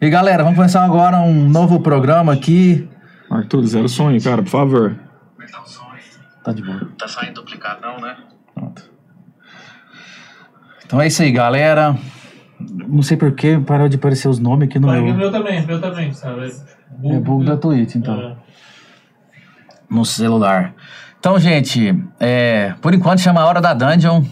[0.00, 2.88] E galera, vamos começar agora um novo programa aqui.
[3.28, 4.96] Arthur, zero sonho, cara, por favor.
[5.50, 6.00] Tá o som aí?
[6.44, 6.88] Tá de boa.
[6.96, 8.16] Tá saindo duplicadão, né?
[8.54, 8.88] Pronto.
[10.86, 11.96] Então é isso aí, galera.
[12.60, 15.64] Não sei por que parou de aparecer os nomes aqui no Mas meu, meu também,
[15.64, 16.48] o meu também, sabe?
[17.02, 18.20] é bug da Twitch, então.
[18.20, 18.36] É.
[19.90, 20.74] No celular.
[21.18, 24.22] Então, gente, é, por enquanto chama a Hora da Dungeon.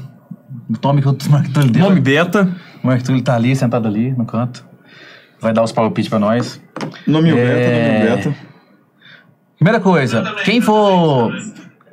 [0.71, 1.83] O nome que o Marco deu.
[1.83, 2.48] Nome beta.
[2.85, 4.64] O Marco tá ali, sentado ali no canto.
[5.41, 6.61] Vai dar os palpites pra nós.
[7.07, 7.34] Nome É.
[7.34, 8.47] beta, nome beta.
[9.56, 11.33] Primeira coisa, quem for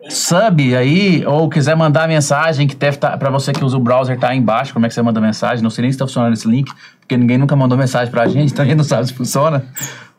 [0.10, 4.20] sub aí ou quiser mandar mensagem que deve estar para você que usa o browser
[4.20, 5.64] tá aí embaixo, como é que você manda mensagem?
[5.64, 8.52] Não sei nem se tá funcionando esse link, porque ninguém nunca mandou mensagem pra gente,
[8.54, 9.64] então a gente não sabe se funciona.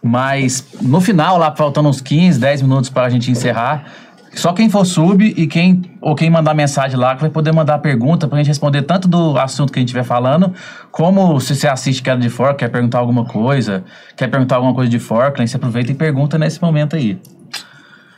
[0.03, 3.85] Mas no final, lá faltando uns 15, 10 minutos pra gente encerrar,
[4.35, 7.79] só quem for sub e quem ou quem mandar mensagem lá que vai poder mandar
[7.79, 10.53] pergunta pra gente responder tanto do assunto que a gente estiver falando,
[10.91, 13.85] como se você assiste Queda de Fork, quer perguntar alguma coisa,
[14.17, 17.19] quer perguntar alguma coisa de Forkland, você aproveita e pergunta nesse momento aí.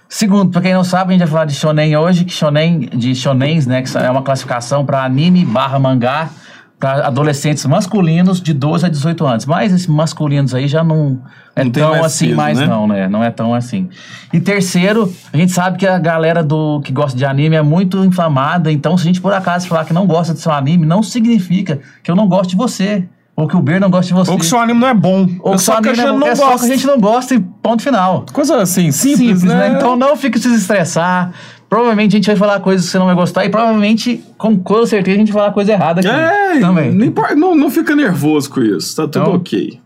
[0.09, 3.15] Segundo, pra quem não sabe, a gente vai falar de shonen hoje, que shonen, de
[3.15, 6.31] shonens, né, que é uma classificação para anime barra mangá
[6.79, 9.47] para adolescentes masculinos de 12 a 18 anos.
[9.47, 11.21] Mas esses masculinos aí já não
[11.55, 12.67] é Não tão mais assim peso, mais né?
[12.67, 13.09] não, né?
[13.09, 13.89] Não é tão assim.
[14.33, 18.05] E terceiro, a gente sabe que a galera do que gosta de anime é muito
[18.05, 21.03] inflamada, então se a gente por acaso falar que não gosta do seu anime, não
[21.03, 24.31] significa que eu não gosto de você, ou que o Ber não gosta de você.
[24.31, 25.29] Ou que seu anime não é bom.
[25.41, 26.67] ou é que seu que a gente não, não é só que gosta.
[26.67, 28.25] a gente não gosta e ponto final.
[28.33, 29.75] Coisa assim, simples, né?
[29.77, 31.33] Então não fique se estressar.
[31.77, 34.87] Provavelmente a gente vai falar coisas que você não vai gostar e provavelmente, com, com
[34.87, 36.09] certeza, a gente vai falar coisa errada aqui.
[36.09, 36.91] É, também.
[36.91, 39.79] Não, não, não fica nervoso com isso, tá tudo Então- ok.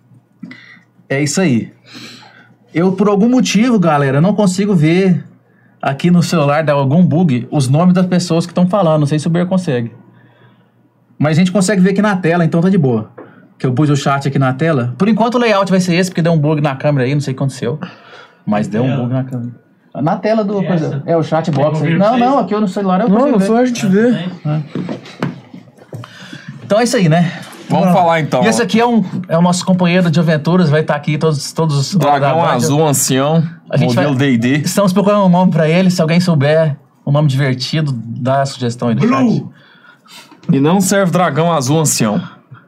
[1.09, 1.73] É isso aí.
[2.73, 5.25] Eu, por algum motivo, galera, não consigo ver
[5.83, 9.01] aqui no celular, dá algum bug, os nomes das pessoas que estão falando.
[9.01, 9.91] Não sei se o Ber consegue.
[11.19, 13.11] Mas a gente consegue ver aqui na tela, então tá de boa.
[13.59, 14.95] Que eu pus o chat aqui na tela.
[14.97, 17.21] Por enquanto o layout vai ser esse, porque deu um bug na câmera aí, não
[17.21, 17.81] sei o que aconteceu.
[18.47, 19.03] Mas deu um tela?
[19.03, 19.70] bug na câmera.
[20.01, 20.63] Na tela do.
[20.63, 21.97] Coisa- é o chat box aí.
[21.97, 24.11] Não, não, aqui no celular eu Não, não só a gente vê.
[24.45, 24.63] Né?
[26.65, 27.33] Então é isso aí, né?
[27.69, 28.43] Vamos falar então.
[28.43, 31.53] E esse aqui é, um, é o nosso companheiro de aventuras, vai estar aqui todos,
[31.53, 31.95] todos os.
[31.95, 34.59] Dragão azul, ancião, A gente modelo D&D.
[34.59, 35.91] Estamos procurando um nome pra ele.
[35.91, 39.45] Se alguém souber um nome divertido, dá a sugestão aí do chat.
[40.53, 42.21] E não serve dragão azul, ancião.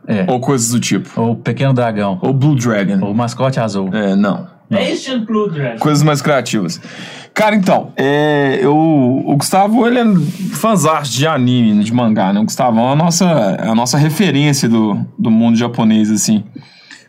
[0.07, 0.25] É.
[0.29, 1.09] Ou coisas do tipo.
[1.21, 2.19] Ou Pequeno Dragão.
[2.23, 3.05] Ou Blue Dragon.
[3.05, 3.89] Ou Mascote Azul.
[3.93, 4.47] É, não.
[5.79, 6.81] Coisas mais criativas.
[7.35, 10.05] Cara, então, é, eu, o Gustavo, ele é
[10.55, 12.41] fãzão de anime, né, de mangá, né?
[12.41, 16.45] O Gustavo é a nossa, é a nossa referência do, do mundo japonês, assim.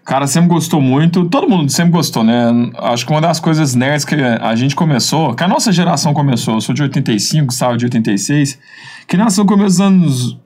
[0.01, 2.45] O cara sempre gostou muito, todo mundo sempre gostou, né?
[2.77, 6.55] Acho que uma das coisas nerds que a gente começou, que a nossa geração começou,
[6.55, 8.59] eu sou de 85, Gustavo de 86,
[9.07, 10.42] que nasceu no começo dos anos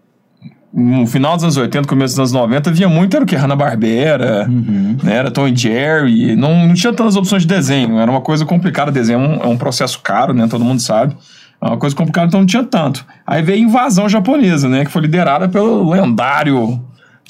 [0.77, 3.35] no final dos anos 80, começo dos anos 90, via muito era o que?
[3.35, 5.15] Hanna-Barbera, né?
[5.15, 8.91] era Tom e Jerry, não, não tinha tantas opções de desenho, era uma coisa complicada,
[8.91, 10.47] desenho é um, é um processo caro, né?
[10.47, 11.17] Todo mundo sabe.
[11.59, 13.03] É uma coisa complicada, então não tinha tanto.
[13.25, 14.85] Aí veio a invasão japonesa, né?
[14.85, 16.79] Que foi liderada pelo lendário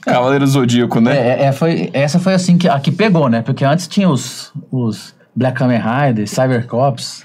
[0.02, 1.16] Cavaleiro Zodíaco, né?
[1.16, 3.41] É, é, foi, essa foi assim que, a que pegou, né?
[3.41, 7.24] Porque antes tinha os, os Black Kamen Rider, Cybercops,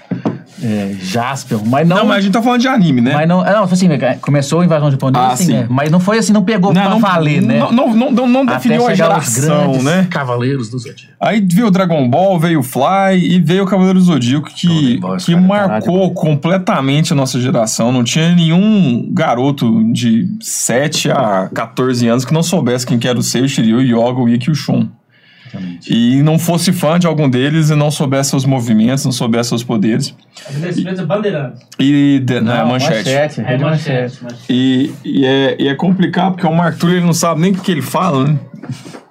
[0.61, 1.97] é, Jaspion, mas não.
[1.97, 3.13] Não, mas a gente tá falando de anime, né?
[3.13, 3.89] mas não, é, não, foi assim,
[4.21, 5.53] começou a invasão japonesa, Ah, assim, sim.
[5.53, 5.67] né?
[5.69, 7.59] Mas não foi assim, não pegou pra valer, né?
[7.59, 10.07] Não, não, não, não, não definiu a geração, né?
[10.09, 11.13] Cavaleiros do Zodíaco.
[11.19, 15.15] Aí veio o Dragon Ball, veio o Fly e veio o Cavaleiro Zodíaco que, Ball,
[15.15, 16.13] esse que é marcou caralho.
[16.13, 17.91] completamente a nossa geração.
[17.91, 23.17] Não tinha nenhum garoto de 7 a 14 anos que não soubesse quem que era
[23.17, 24.87] o Sei, o Shiryu, o Yoga, o Ikki e o Shun.
[25.89, 29.63] E não fosse fã de algum deles e não soubesse seus movimentos, não soubesse seus
[29.63, 30.15] poderes.
[30.49, 31.61] É Bandeirantes.
[31.79, 32.95] E de, na Não, manchete.
[32.95, 34.23] manchete, É manchete.
[34.23, 34.43] manchete.
[34.49, 37.71] E, e, é, e é complicado porque o Mark ele não sabe nem o que
[37.71, 38.39] ele fala, né?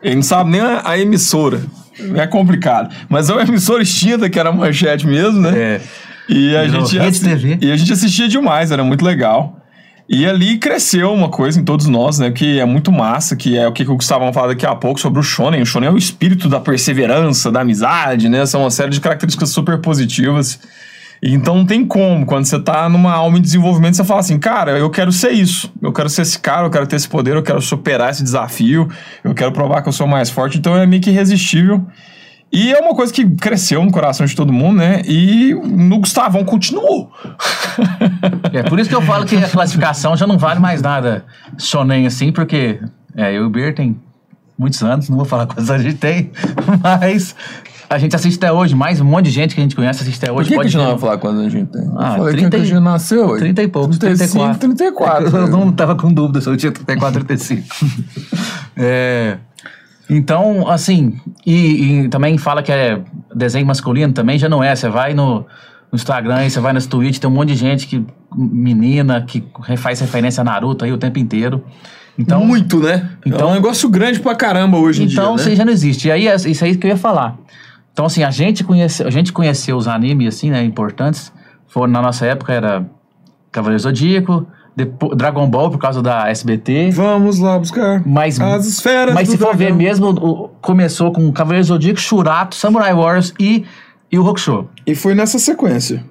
[0.03, 1.61] Ele não sabe nem a, a emissora.
[2.15, 2.95] É complicado.
[3.09, 5.59] Mas é uma emissora extinta que era a manchete mesmo, né?
[5.59, 5.81] É.
[6.29, 6.97] E a, gente
[7.61, 9.62] e a gente assistia demais, era muito legal.
[10.09, 12.31] E ali cresceu uma coisa em todos nós, né?
[12.31, 15.01] Que é muito massa, que é o que o Gustavo vai falar daqui a pouco
[15.01, 15.63] sobre o Shonen.
[15.63, 18.45] O Shonen é o espírito da perseverança, da amizade, né?
[18.45, 20.59] São uma série de características super positivas.
[21.25, 24.77] Então não tem como, quando você tá numa alma em desenvolvimento, você fala assim, cara,
[24.77, 27.43] eu quero ser isso, eu quero ser esse cara, eu quero ter esse poder, eu
[27.45, 28.89] quero superar esse desafio,
[29.23, 31.87] eu quero provar que eu sou mais forte, então é meio que irresistível.
[32.53, 35.01] E é uma coisa que cresceu no coração de todo mundo, né?
[35.07, 37.11] E no Gustavão continuou.
[38.53, 41.25] É por isso que eu falo que a classificação já não vale mais nada
[41.59, 42.79] shonen assim, porque
[43.17, 43.99] é, eu e o Ber tem
[44.59, 46.31] muitos anos, não vou falar quantos anos a gente tem,
[46.83, 47.35] mas
[47.89, 50.19] a gente assiste até hoje, mais um monte de gente que a gente conhece assiste
[50.19, 50.49] até Por hoje.
[50.51, 51.83] que, que a pode gente não vai falar quando a gente tem?
[51.85, 53.39] Eu Ah, falei 30 que a e- gente nasceu, ué.
[53.39, 55.31] 30 e poucos, 35, 34.
[55.31, 55.37] 34.
[55.39, 57.67] Eu não tava com dúvida se eu tinha 34, 35.
[58.77, 59.39] é...
[60.15, 63.01] Então, assim, e, e também fala que é
[63.35, 64.77] desenho masculino também, já não é.
[64.77, 65.41] Você vai no,
[65.91, 68.05] no Instagram, você vai nas Twitch, tem um monte de gente que,
[68.37, 69.43] menina, que
[69.79, 71.65] faz referência a Naruto aí o tempo inteiro.
[72.19, 73.09] Então, Muito, né?
[73.25, 75.57] Então- é um negócio grande pra caramba hoje em então dia, isso aí né?
[75.57, 76.09] já não existe.
[76.09, 77.39] E aí, é- isso aí que eu ia falar.
[77.91, 81.33] Então, assim, a gente conheceu, a gente conheceu os animes, assim, né, importantes.
[81.67, 82.85] Foram, na nossa época, era
[83.51, 86.91] Cavaleiro Zodíaco, depois, Dragon Ball, por causa da SBT.
[86.93, 91.31] Vamos lá buscar Mas, as esferas mas do se for ver mesmo, o- começou com
[91.33, 93.65] Cavaleiro Zodíaco, Shurato, Samurai Warriors e,
[94.11, 94.69] e o Hokusho.
[94.87, 96.03] E foi nessa sequência.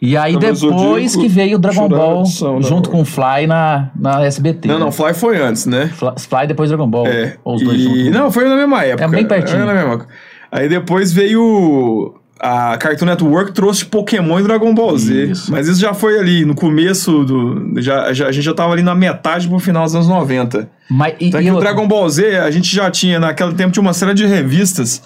[0.00, 3.04] E aí Cavaleiro depois Zodíaco, que veio o Dragon Shurato, Ball Samurai junto com o
[3.04, 4.68] Fly na, na SBT.
[4.68, 4.84] Não, né?
[4.84, 5.88] não, Fly foi antes, né?
[5.88, 7.06] Fly, Fly depois Dragon Ball.
[7.06, 7.36] É.
[7.44, 7.84] Ou os dois e...
[7.84, 8.10] juntos.
[8.10, 9.04] Não, foi na mesma época.
[9.04, 9.56] É bem pertinho.
[9.58, 10.08] Era na mesma época.
[10.50, 15.24] Aí depois veio a Cartoon Network trouxe Pokémon e Dragon Ball Z.
[15.26, 15.50] Isso.
[15.50, 17.80] Mas isso já foi ali no começo do.
[17.80, 20.68] Já, já- a gente já tava ali na metade pro final dos anos 90.
[20.90, 23.82] Mas, e, Até e o Dragon Ball Z, a gente já tinha, naquele tempo, tinha
[23.82, 25.02] uma série de revistas.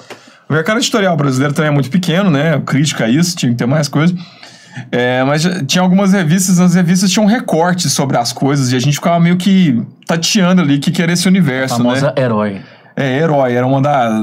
[0.49, 2.61] O mercado editorial brasileiro também é muito pequeno, né?
[2.67, 4.13] Crítica a isso, tinha que ter mais coisa.
[4.91, 8.95] É, mas tinha algumas revistas, as revistas tinham recortes sobre as coisas e a gente
[8.95, 12.23] ficava meio que tateando ali o que, que era esse universo, famosa né?
[12.23, 12.61] herói.
[12.97, 14.23] É, herói, era uma da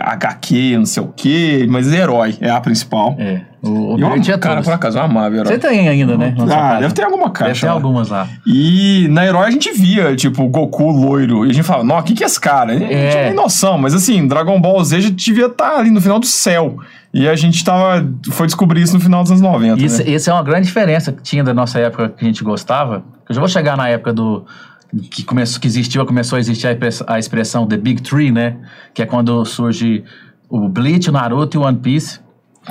[0.00, 3.16] HQ, não sei o quê, mas herói é a principal.
[3.18, 3.40] É.
[3.62, 4.64] O, o eu, é cara, todos.
[4.66, 5.46] por acaso, eu amava herói.
[5.52, 6.34] Você tem ainda, né?
[6.52, 7.72] Ah, deve ter alguma caixa Deve ter lá.
[7.72, 8.28] algumas lá.
[8.46, 11.44] E na Herói a gente via, tipo, o Goku loiro.
[11.44, 12.72] E a gente falava, não, o que, que é esse cara?
[12.72, 13.04] A gente É.
[13.04, 13.76] não tinha nem noção.
[13.78, 16.76] Mas assim, Dragon Ball Z já devia estar ali no final do céu.
[17.12, 18.06] E a gente tava.
[18.30, 19.82] Foi descobrir isso no final dos anos 90.
[19.82, 20.10] Isso, né?
[20.10, 23.02] Isso é uma grande diferença que tinha da nossa época que a gente gostava.
[23.28, 24.44] Eu já vou chegar na época do.
[25.10, 28.56] Que, começou, que existiu, começou a existir a express- a expressão The Big Three, né?
[28.94, 30.04] Que é quando surge
[30.48, 32.20] o Bleach, o Naruto e o One Piece.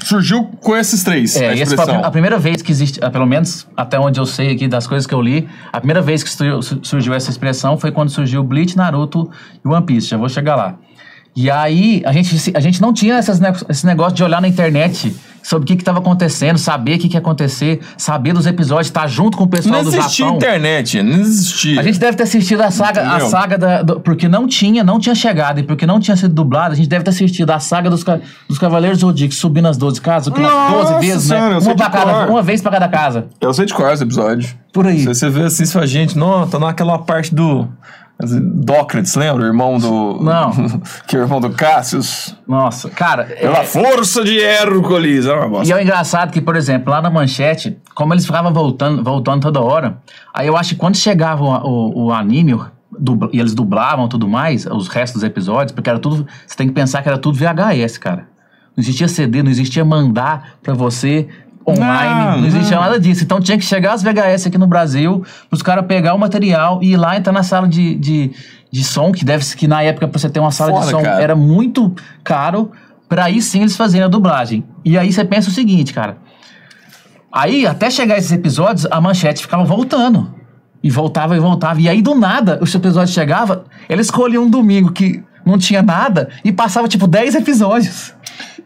[0.04, 1.36] Surgiu com esses três.
[1.38, 4.68] É, a a, primeira vez que existe, ah, pelo menos até onde eu sei aqui
[4.68, 7.92] das coisas que eu li, a primeira vez que su- su- surgiu essa expressão foi
[7.94, 9.30] quando surgiu o Bleach, Naruto
[9.63, 10.07] e One Piece.
[10.07, 10.75] Já vou chegar lá.
[11.33, 14.48] E aí, a gente, a gente não tinha essas ne- esse negócio de olhar na
[14.48, 15.16] internet
[15.47, 19.06] sobre o que estava acontecendo, saber o que, que ia acontecer, saber dos episódios, estar
[19.07, 20.38] junto com o pessoal Não do existia Japão.
[20.38, 21.80] internet, não existia.
[21.80, 25.00] A gente deve ter assistido a saga, a saga da, do- porque não tinha, não
[25.00, 27.92] tinha chegado e porque não tinha sido dublado, a gente deve ter assistido a saga
[27.92, 28.03] dos,
[28.50, 31.56] dos Cavaleiros Zodíaco subindo as 12 casas, Nossa 12 vezes, Senhora, né?
[31.57, 33.27] eu sei Uma, pra cada, uma vez pra cada casa.
[33.39, 34.50] Eu sei de qual é esse episódio.
[34.74, 35.00] Por aí.
[35.00, 37.68] Se você vê assim, fala, gente, não, tá naquela parte do.
[38.19, 39.44] Dócrates, lembra?
[39.44, 40.19] O irmão do.
[40.23, 40.51] Não.
[41.07, 42.35] que é o irmão do Cassius.
[42.47, 43.23] Nossa, cara.
[43.31, 45.25] é- Pela força de Hércules.
[45.25, 45.67] É uma bosta.
[45.67, 49.41] E é o engraçado que, por exemplo, lá na manchete, como eles ficavam voltando, voltando
[49.41, 49.97] toda hora,
[50.33, 52.57] aí eu acho que quando chegava o, o, o anime,
[52.97, 56.25] dubla- e eles dublavam tudo mais, os restos dos episódios, porque era tudo.
[56.47, 58.27] Você tem que pensar que era tudo VHS, cara.
[58.77, 61.27] Não existia CD, não existia mandar pra você
[61.67, 62.83] online, Não, não, existia não.
[62.83, 63.23] nada disso.
[63.23, 66.91] Então tinha que chegar as VHS aqui no Brasil, os caras pegar o material e
[66.94, 68.31] ir lá entrar na sala de, de,
[68.71, 71.21] de som, que deve que na época pra você ter uma sala de som cara.
[71.21, 72.71] era muito caro,
[73.09, 74.63] pra aí sim eles fazerem a dublagem.
[74.83, 76.17] E aí você pensa o seguinte, cara.
[77.31, 80.33] Aí, até chegar esses episódios, a manchete ficava voltando.
[80.81, 81.81] E voltava e voltava.
[81.81, 86.29] E aí, do nada, os episódios chegavam, eles escolhiam um domingo que não tinha nada
[86.45, 88.13] e passava, tipo, 10 episódios.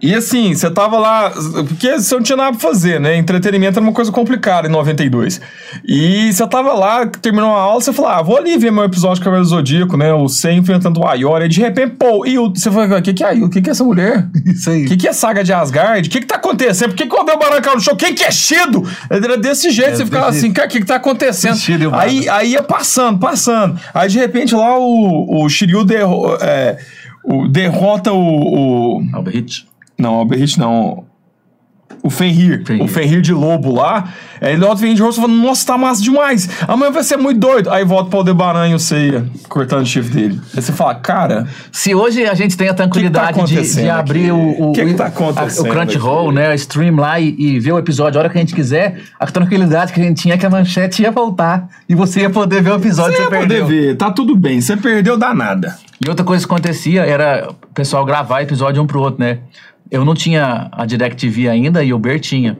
[0.01, 1.29] E assim, você tava lá.
[1.67, 3.17] Porque você não tinha nada pra fazer, né?
[3.17, 5.41] Entretenimento era uma coisa complicada em 92.
[5.85, 9.15] E você tava lá, terminou a aula, você falou, ah, vou ali ver meu episódio
[9.17, 10.13] de Cavaleiro Zodíaco, né?
[10.13, 11.43] O Sen enfrentando o Ayori.
[11.43, 13.69] Aí de repente, pô, e o, você falou, o que que é, o que que
[13.69, 14.25] é essa mulher?
[14.45, 14.85] Isso aí.
[14.85, 16.07] O que, que é saga de Asgard?
[16.07, 16.91] O que, que tá acontecendo?
[16.91, 17.95] Por que, que o Aldebaran caiu no chão?
[17.95, 18.87] Quem que é Shido?
[19.09, 21.57] Era desse jeito, você ficava assim, cara, o que, que tá acontecendo?
[21.57, 23.77] Shido e o Aí, aí ia passando, passando.
[23.93, 26.77] Aí de repente lá o, o Shiryu derro- é,
[27.23, 29.65] o- derrota o- o Albert.
[29.97, 31.05] não, o Alberich não.
[32.01, 32.63] O Fenrir.
[32.65, 32.83] Fenrir.
[32.83, 34.07] O Fenrir de lobo lá.
[34.41, 36.49] Aí ele volta o Fenrir de rosto e fala: Nossa, tá massa demais.
[36.67, 37.69] Amanhã vai ser muito doido.
[37.69, 40.41] Aí volta pra Aldebaran e o Seiya cortando o chifre dele.
[40.55, 44.31] Aí você fala: Cara, Se hoje a gente tem a tranquilidade de- de, acontecendo abrir
[44.31, 44.31] aqui?
[44.31, 47.59] o, o, Que que tá a- acontecendo o Crunchyroll, né, o stream lá e, e
[47.59, 50.35] ver o episódio a hora que a gente quiser, a tranquilidade que a gente tinha
[50.35, 53.29] é que a manchete ia voltar e você ia poder ver o episódio você que
[53.29, 53.65] você ia perdeu.
[53.65, 53.97] poder ver.
[53.97, 54.61] Tá tudo bem.
[54.61, 55.75] Você perdeu, dá nada.
[56.03, 59.39] E outra coisa que acontecia era o pessoal gravar episódio um pro outro, né?
[59.91, 62.57] Eu não tinha a DirecTV ainda e o Ber tinha.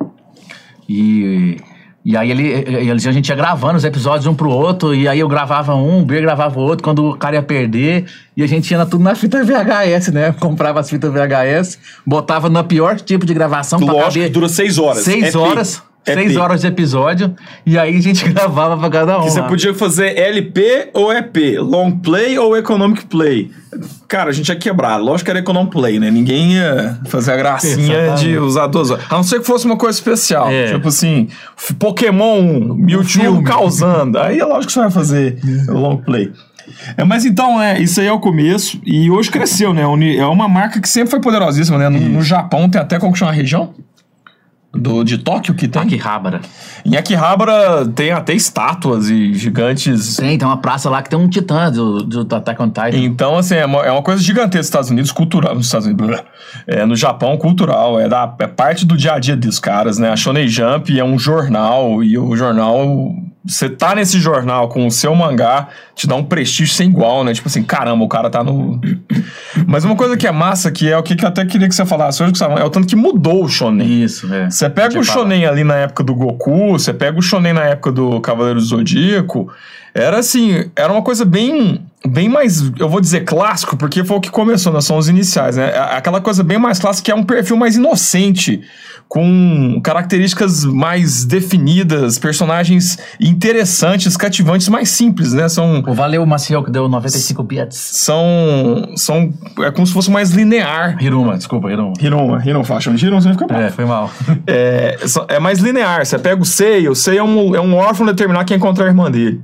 [0.88, 1.58] E,
[2.04, 5.20] e aí ele, ele- a gente ia gravando os episódios um pro outro, e aí
[5.20, 8.06] eu gravava um, o Ber gravava o outro, quando o cara ia perder,
[8.36, 10.32] e a gente ia na- tudo na fita VHS, né?
[10.40, 14.50] Comprava as fitas VHS, botava no pior tipo de gravação pra Lógico que caber dura
[14.50, 15.04] seis horas.
[15.04, 15.84] seis É horas.
[16.10, 16.40] É seis P.
[16.40, 17.36] horas de episódio,
[17.66, 19.24] e aí a gente gravava pra cada um.
[19.24, 19.48] Que você lá.
[19.48, 23.52] podia fazer LP ou EP, long play ou economic play.
[24.08, 24.98] Cara, a gente ia quebrar.
[24.98, 26.10] Lógico que era economic play, né?
[26.10, 28.28] Ninguém ia fazer a gracinha Exatamente.
[28.28, 29.06] de usar duas horas.
[29.10, 30.50] A não ser que fosse uma coisa especial.
[30.50, 30.74] É.
[30.74, 31.28] Tipo assim,
[31.78, 34.18] Pokémon Mewtwo causando.
[34.18, 35.40] Aí é lógico que você vai fazer
[35.70, 36.32] o long play.
[36.98, 38.80] É, mas então, é, isso aí é o começo.
[38.86, 39.84] E hoje cresceu, né?
[40.18, 41.90] É uma marca que sempre foi poderosíssima, né?
[41.90, 43.74] No, no Japão tem até como que chama a região?
[44.72, 45.82] Do, de Tóquio que tem.
[45.82, 46.42] Akihabara.
[46.86, 50.16] Em Akihabara tem até estátuas e gigantes.
[50.16, 52.92] Tem, tem uma praça lá que tem um titã do, do, do Attack on Titan.
[52.94, 55.56] Então, assim, é uma, é uma coisa gigantesca nos Estados Unidos, cultural.
[55.56, 56.24] Nos Estados Unidos, blá.
[56.68, 58.00] é, no Japão, cultural.
[58.00, 60.12] É, da, é parte do dia a dia dos caras, né?
[60.12, 63.12] A Shonen Jump é um jornal e o jornal.
[63.50, 67.34] Você tá nesse jornal com o seu mangá, te dá um prestígio sem igual, né?
[67.34, 68.80] Tipo assim, caramba, o cara tá no.
[69.66, 71.74] Mas uma coisa que é massa, que é o que que eu até queria que
[71.74, 74.04] você falasse hoje, Gustavo, é o tanto que mudou o Shonen.
[74.04, 74.50] Isso, é.
[74.52, 75.04] Você pega o.
[75.04, 78.66] Shonen ali na época do Goku, você pega o Shonen na época do Cavaleiro do
[78.66, 79.52] Zodíaco,
[79.94, 84.22] era assim, era uma coisa bem, bem mais, eu vou dizer clássico, porque foi o
[84.22, 84.82] que começou, né?
[84.82, 85.74] São os iniciais, né?
[85.92, 88.62] Aquela coisa bem mais clássica que é um perfil mais inocente,
[89.10, 95.50] com características mais definidas, personagens interessantes, cativantes, mais simples, né?
[95.50, 97.76] São Pô, valeu, Maciel, que deu 95 bits.
[97.76, 101.02] são são é como se fosse mais linear.
[101.02, 101.94] Hiruma, desculpa, Hiruma.
[102.00, 103.64] Hiroma, Hiroma, fala, chama de Hiroma, você fica bravo.
[103.64, 104.12] É, foi mal.
[104.46, 104.98] É,
[105.30, 106.06] é mais linear.
[106.06, 108.86] Você pega o Sei, o Sei é um, é um órfão determinado que quer encontrar
[108.86, 109.42] a irmã dele.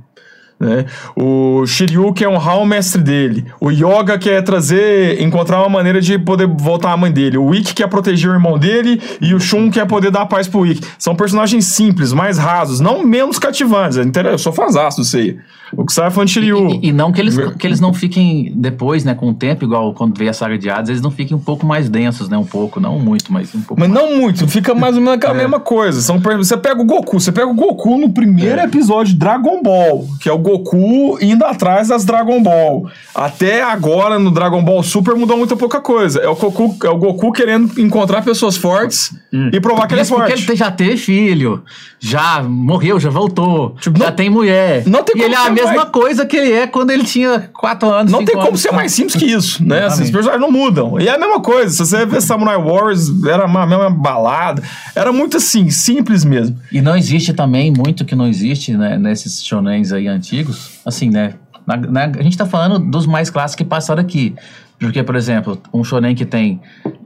[0.58, 0.86] Né?
[1.14, 3.44] O Shiryu que é honrar o mestre dele.
[3.60, 7.36] O Yoga quer trazer, encontrar uma maneira de poder voltar à mãe dele.
[7.36, 10.66] O Ikki quer proteger o irmão dele e o Shun quer poder dar paz pro
[10.66, 10.86] Ikki.
[10.98, 13.98] São personagens simples, mais rasos, não menos cativantes.
[13.98, 15.38] É Eu sou fãzaço do Sei.
[15.76, 16.70] O que sai é de Shiryu.
[16.82, 19.92] E, e não que eles, que eles não fiquem depois, né, com o tempo, igual
[19.94, 22.36] quando veio a saga de Hades, eles não fiquem um pouco mais densos, né?
[22.38, 24.02] Um pouco, não muito, mas um pouco Mas mais.
[24.02, 26.00] não muito, fica mais ou menos aquela mesma coisa.
[26.00, 30.06] São, você pega o Goku, você pega o Goku no primeiro episódio de Dragon Ball,
[30.20, 32.88] que é o Goku indo atrás das Dragon Ball.
[33.14, 36.20] Até agora, no Dragon Ball Super, mudou muito pouca coisa.
[36.20, 39.14] É o Goku, é o Goku querendo encontrar pessoas fortes
[39.52, 40.48] e provar que ele é Isso porque forte.
[40.50, 41.62] ele já teve filho,
[41.98, 44.82] já morreu, já voltou, Tipo, já não- tem mulher.
[44.86, 46.90] não tem e como ele é a ser mesma mais- coisa que ele é quando
[46.90, 48.12] ele tinha 4 anos.
[48.12, 48.76] Não tem como anos, ser tá?
[48.76, 49.76] mais simples que isso, né?
[49.78, 50.00] Exatamente.
[50.02, 51.00] Esses personagens não mudam.
[51.00, 51.70] E é a mesma coisa.
[51.72, 54.62] Se você vê Samurai Wars, era uma mesma balada.
[54.94, 56.56] Era muito assim, simples mesmo.
[56.72, 60.80] E não existe também muito que não existe né, nesses shonens aí antigos.
[60.84, 61.34] Assim, né?
[61.66, 64.34] na- na- a gente tá falando dos mais clássicos que passaram aqui.
[64.78, 66.60] Porque, por exemplo, um shonen que tem,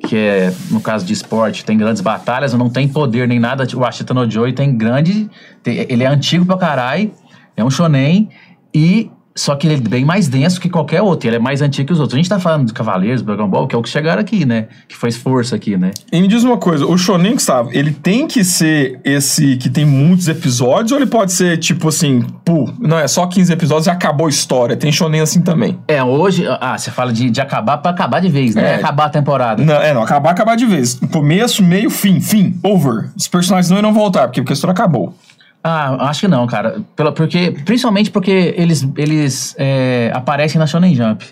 [0.07, 3.65] que é, no caso de esporte, tem grandes batalhas, não tem poder nem nada.
[3.75, 5.31] O Ashita no Joy tem grande.
[5.63, 7.11] tem- ele é antigo pra caralho,
[7.57, 8.29] é um shonen,
[8.75, 9.11] e.
[9.37, 11.93] Só que ele é bem mais denso que qualquer outro, ele é mais antigo que
[11.93, 12.15] os outros.
[12.15, 14.67] A gente tá falando de Cavaleiros, Dragon Ball, que é o que chegaram aqui, né?
[14.89, 15.93] Que fez força aqui, né?
[16.13, 19.87] E me diz uma coisa, o Shonen, Gustavo, ele tem que ser esse que tem
[19.87, 23.91] muitos episódios ou ele pode ser tipo assim, pô, não, é só 15 episódios e
[23.91, 24.77] acabou a história?
[24.77, 25.79] Tem Shonen assim também.
[25.87, 26.45] É, hoje.
[26.61, 28.73] Ah, você fala de, de acabar pra acabar de vez, né?
[28.73, 28.75] É.
[28.75, 29.65] Acabar a temporada.
[29.65, 31.01] Não, é, não, acabar, acabar de vez.
[31.13, 33.11] Começo, meio, fim, fim, over.
[33.17, 35.15] Os personagens não irão voltar, porque, porque a história acabou.
[35.63, 36.81] Ah, acho que não, cara.
[36.97, 41.25] Pela, porque, principalmente porque eles, eles é, aparecem na Shonen Jump.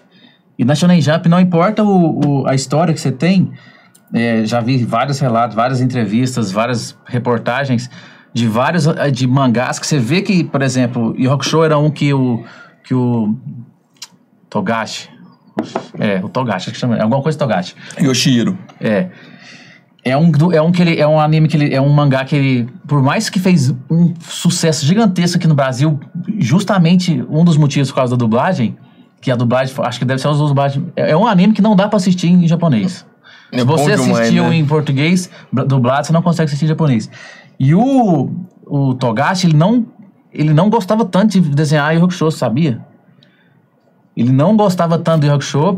[0.59, 3.51] E na Shonen Jump, não importa o, o- a história que você tem,
[4.13, 7.89] é, já vi vários relatos, várias entrevistas, várias reportagens
[8.35, 11.91] de vários eh, de mangás que você vê que, por exemplo, Yu Hakusho era um
[11.91, 12.45] que o
[12.85, 13.35] que o
[14.51, 15.09] Togashi,
[15.99, 17.75] é, o Togashi, acho que chama, é alguma coisa Togashi.
[18.01, 18.57] Yoshihiro.
[18.81, 19.09] É.
[20.09, 22.35] É um, é um que ele é um anime que ele é um mangá que
[22.35, 25.99] ele, por mais que fez um sucesso gigantesco aqui no Brasil,
[26.39, 28.77] justamente um dos motivos por causa da dublagem,
[29.21, 31.75] que a dublagem, acho que deve ser as dublagens, é é um anime que não
[31.75, 33.05] dá pra assistir em japonês.
[33.53, 34.57] É Se você assistiu né?
[34.57, 37.11] em português dublado, você não consegue assistir em japonês.
[37.59, 38.31] E o,
[38.67, 39.87] o Togashi, ele não,
[40.33, 42.81] ele não gostava tanto de desenhar Yu Hakusho, sabia?
[44.17, 45.77] Ele não gostava tanto do Yu Hakusho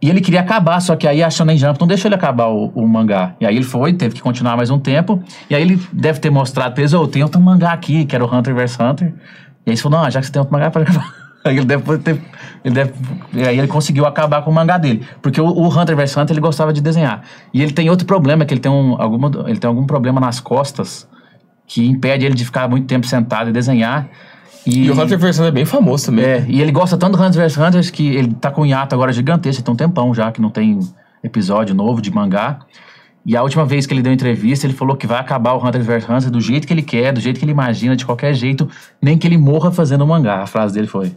[0.00, 2.68] e ele queria acabar, só que aí a Shonen Jump não deixou ele acabar o,
[2.68, 3.34] o mangá.
[3.40, 5.20] E aí ele foi, teve que continuar mais um tempo.
[5.50, 8.24] E aí ele deve ter mostrado pra eles, ô, tem outro mangá aqui, que era
[8.24, 9.08] o Hunter vs Hunter.
[9.08, 9.14] E aí
[9.66, 11.12] ele falou, não, já que você tem outro mangá, pode acabar.
[11.44, 12.20] Aí ele deve ter...
[12.64, 12.92] Ele deve,
[13.32, 15.06] e aí ele conseguiu acabar com o mangá dele.
[15.22, 17.22] Porque o, o Hunter vs Hunter, ele gostava de desenhar.
[17.54, 20.40] E ele tem outro problema, que ele tem, um, alguma, ele tem algum problema nas
[20.40, 21.08] costas
[21.64, 24.08] que impede ele de ficar muito tempo sentado e desenhar.
[24.70, 26.24] E o Hunter vs Hunter é bem famoso também.
[26.24, 28.94] É, e ele gosta tanto do Hunter vs Hunter que ele tá com um hiato
[28.94, 30.78] agora gigantesco, tem um tempão já que não tem
[31.24, 32.58] episódio novo de mangá.
[33.24, 35.82] E a última vez que ele deu entrevista, ele falou que vai acabar o Hunter
[35.82, 38.68] vs Hunter do jeito que ele quer, do jeito que ele imagina, de qualquer jeito,
[39.00, 40.42] nem que ele morra fazendo o mangá.
[40.42, 41.12] A frase dele foi.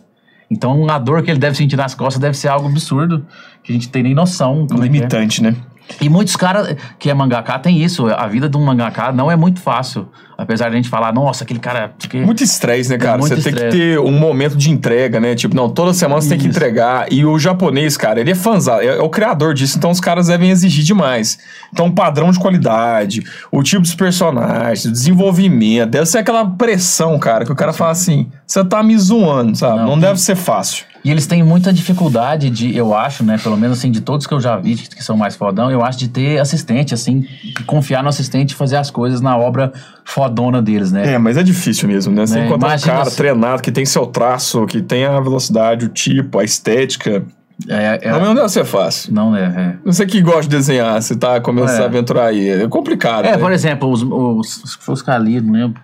[0.50, 3.25] Então a dor que ele deve sentir nas costas deve ser algo absurdo,
[3.63, 4.65] que a gente tem nem noção.
[4.70, 4.81] é é.
[4.81, 5.55] Limitante, né?
[6.00, 8.07] E muitos caras que é mangaká tem isso.
[8.07, 10.07] A vida de um mangaká não é muito fácil.
[10.38, 11.93] Apesar de a gente falar, nossa, aquele cara.
[12.00, 13.17] que- Muito estresse, né, cara?
[13.17, 15.36] É você tem que ter um momento de entrega, né?
[15.36, 16.57] Tipo, não, toda semana você tem que Isso.
[16.57, 17.05] entregar.
[17.13, 20.27] E o japonês, cara, ele é fãzão, é, é o criador disso, então os caras
[20.27, 21.38] devem exigir demais.
[21.71, 27.19] Então, o padrão de qualidade, o tipo dos personagens, o desenvolvimento, deve ser aquela pressão,
[27.19, 29.77] cara, que o cara fala assim: você tá me zoando, sabe?
[29.77, 30.86] Não, Não, deve ser fácil.
[31.03, 33.38] E eles têm muita dificuldade de, eu acho, né?
[33.41, 35.98] Pelo menos assim, de todos que eu já vi que são mais fodão, eu acho
[35.98, 37.25] de ter assistente, assim,
[37.65, 39.74] confiar no assistente e fazer as coisas na obra
[40.05, 41.13] fodona deles, né?
[41.13, 42.25] É, mas é difícil mesmo, né?
[42.27, 45.89] Você Né, encontrar um cara treinado que tem seu traço, que tem a velocidade, o
[45.89, 47.24] tipo, a estética.
[47.67, 49.13] É, é- Não, não deve ser fácil.
[49.13, 49.75] não é, é.
[49.86, 51.84] Você que gosta de desenhar, você tá começando É.
[51.84, 52.48] a aventurar aí.
[52.50, 53.25] É complicado.
[53.25, 53.38] É, né?
[53.38, 55.81] por exemplo, os, os, os, os Cali, não lembro.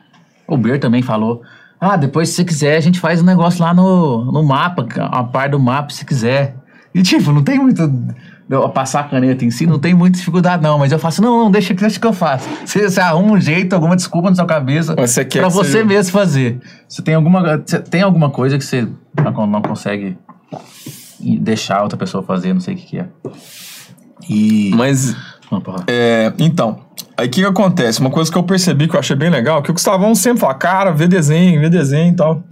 [0.48, 1.42] O Ber também falou.
[1.80, 5.24] Ah, depois, se você quiser, a gente faz um negócio lá no, no mapa, a
[5.24, 6.56] par do mapa, se quiser.
[6.94, 7.90] E, tipo, não tem muito.
[8.74, 10.80] Passar a caneta em si, não tem muita dificuldade, não.
[10.80, 12.48] Mas eu faço, não, não, deixa, deixa que eu faço.
[12.66, 15.72] Você, você arruma um jeito, alguma desculpa na sua cabeça você quer pra que você
[15.72, 16.60] seja- mesmo fazer.
[16.88, 18.88] Você tem alguma, você tem alguma coisa que você
[19.22, 20.18] não, consegue
[21.20, 23.08] deixar outra pessoa fazer, não sei o que, que é.
[24.30, 24.72] E.
[24.76, 25.14] Mas.
[25.88, 26.80] É, então,
[27.18, 28.00] aí o que, que acontece?
[28.00, 30.54] Uma coisa que eu percebi que eu achei bem legal, que o Gustavão sempre fala,
[30.54, 32.44] cara, vê desenho, vê desenho e tal.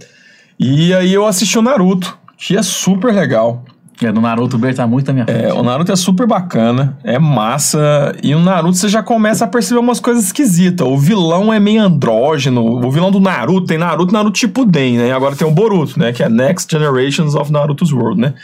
[0.58, 3.64] E aí eu assisti o Naruto, que é super legal.
[4.02, 5.44] É, do Naruto, o Ber tá muito na minha frente.
[5.44, 8.14] É, o Naruto é super bacana, é massa.
[8.22, 10.86] E o Naruto você já começa a perceber umas coisas esquisitas.
[10.86, 12.62] O vilão é meio andrógeno.
[12.62, 15.08] O vilão do Naruto tem Naruto, Naruto tipo Den, né?
[15.08, 16.12] E agora tem o Boruto, né?
[16.12, 18.34] Que é Next Generations of Naruto's World, né?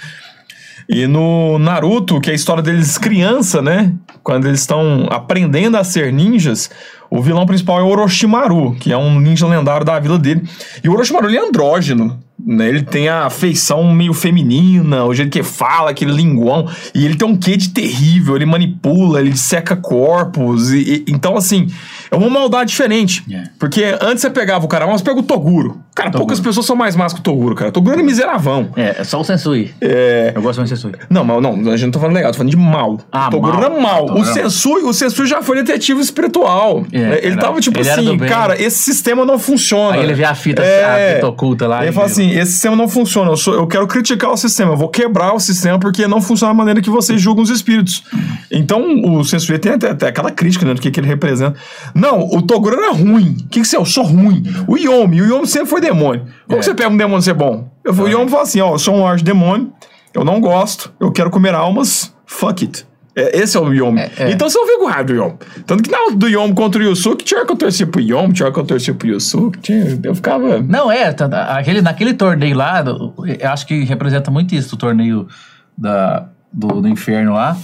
[0.88, 3.92] E no Naruto, que é a história deles criança, né?
[4.22, 6.70] Quando eles estão aprendendo a ser ninjas,
[7.10, 10.42] o vilão principal é o Orochimaru, que é um ninja lendário da vila dele.
[10.82, 12.68] E o Orochimaru, ele é andrógeno, né?
[12.68, 16.68] Ele tem a feição meio feminina, o jeito que fala, aquele linguão.
[16.94, 20.70] E ele tem um quê de terrível, ele manipula, ele seca corpos.
[20.72, 21.68] E, e- então, assim,
[22.12, 23.24] é uma maldade diferente.
[23.32, 23.44] É.
[23.58, 25.80] Porque antes você pegava o cara, mas pega o Toguro.
[25.94, 27.68] Cara, poucas pessoas são mais más que o Toguro, cara.
[27.68, 28.70] O Toguro é miseravão.
[28.76, 29.74] É, é só o Sensui.
[29.80, 30.32] É...
[30.34, 30.92] Eu gosto muito do Sensui.
[31.10, 32.98] Não, mas não, a gente não tá falando legal, tô falando de mal.
[33.12, 33.62] Ah, o Toguro mal.
[33.64, 34.04] era mal.
[34.04, 36.86] O Toguro era- Sensui, o Sensui já foi detetive espiritual.
[36.92, 39.96] É, ele era- tava tipo ele assim, cara, esse sistema não funciona.
[39.96, 41.12] Aí ele vê a fita, É.
[41.12, 41.82] a fita oculta lá.
[41.82, 44.76] Ele fala assim: esse sistema não funciona, eu, sou- eu quero criticar o sistema, eu
[44.76, 48.02] vou quebrar o sistema porque não funciona da maneira que vocês julgam os espíritos.
[48.50, 51.54] Então o Sensui tem até, até aquela crítica né, do que, que ele representa.
[52.02, 53.36] Não, o Toguro era ruim.
[53.44, 53.78] O que, que você é?
[53.78, 54.42] Eu sou ruim.
[54.66, 56.24] O Yomi, o Yomi sempre foi demônio.
[56.48, 56.62] Como É.
[56.62, 57.70] você pega um demônio ser bom?
[57.84, 59.72] Eu, O Yomi fala assim: ó, eu sou um arch demônio,
[60.14, 62.84] eu não gosto, eu quero comer almas, fuck it.
[63.14, 64.00] É, esse é o Yomi.
[64.00, 64.30] é.
[64.30, 65.34] Então você não fica raiva do Yomi.
[65.66, 68.00] Tanto que na luta do Yomi contra o Yusuke, tinha hora que eu torcia pro
[68.00, 70.60] Yomi, tinha hora que eu torcia pro Yusuke, tinha, eu ficava.
[70.62, 74.78] Não, é, tá- tá- aquele, naquele torneio lá, eu acho que representa muito isso, o
[74.78, 75.28] torneio
[75.76, 77.54] da, do, do inferno lá,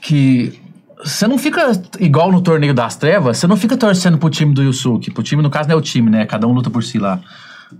[0.00, 0.60] que
[1.02, 4.62] você não fica igual no torneio das trevas, você não fica torcendo pro time do
[4.62, 6.98] Yusuke, pro time, no caso, não é o time, né, cada um luta por si
[6.98, 7.20] lá.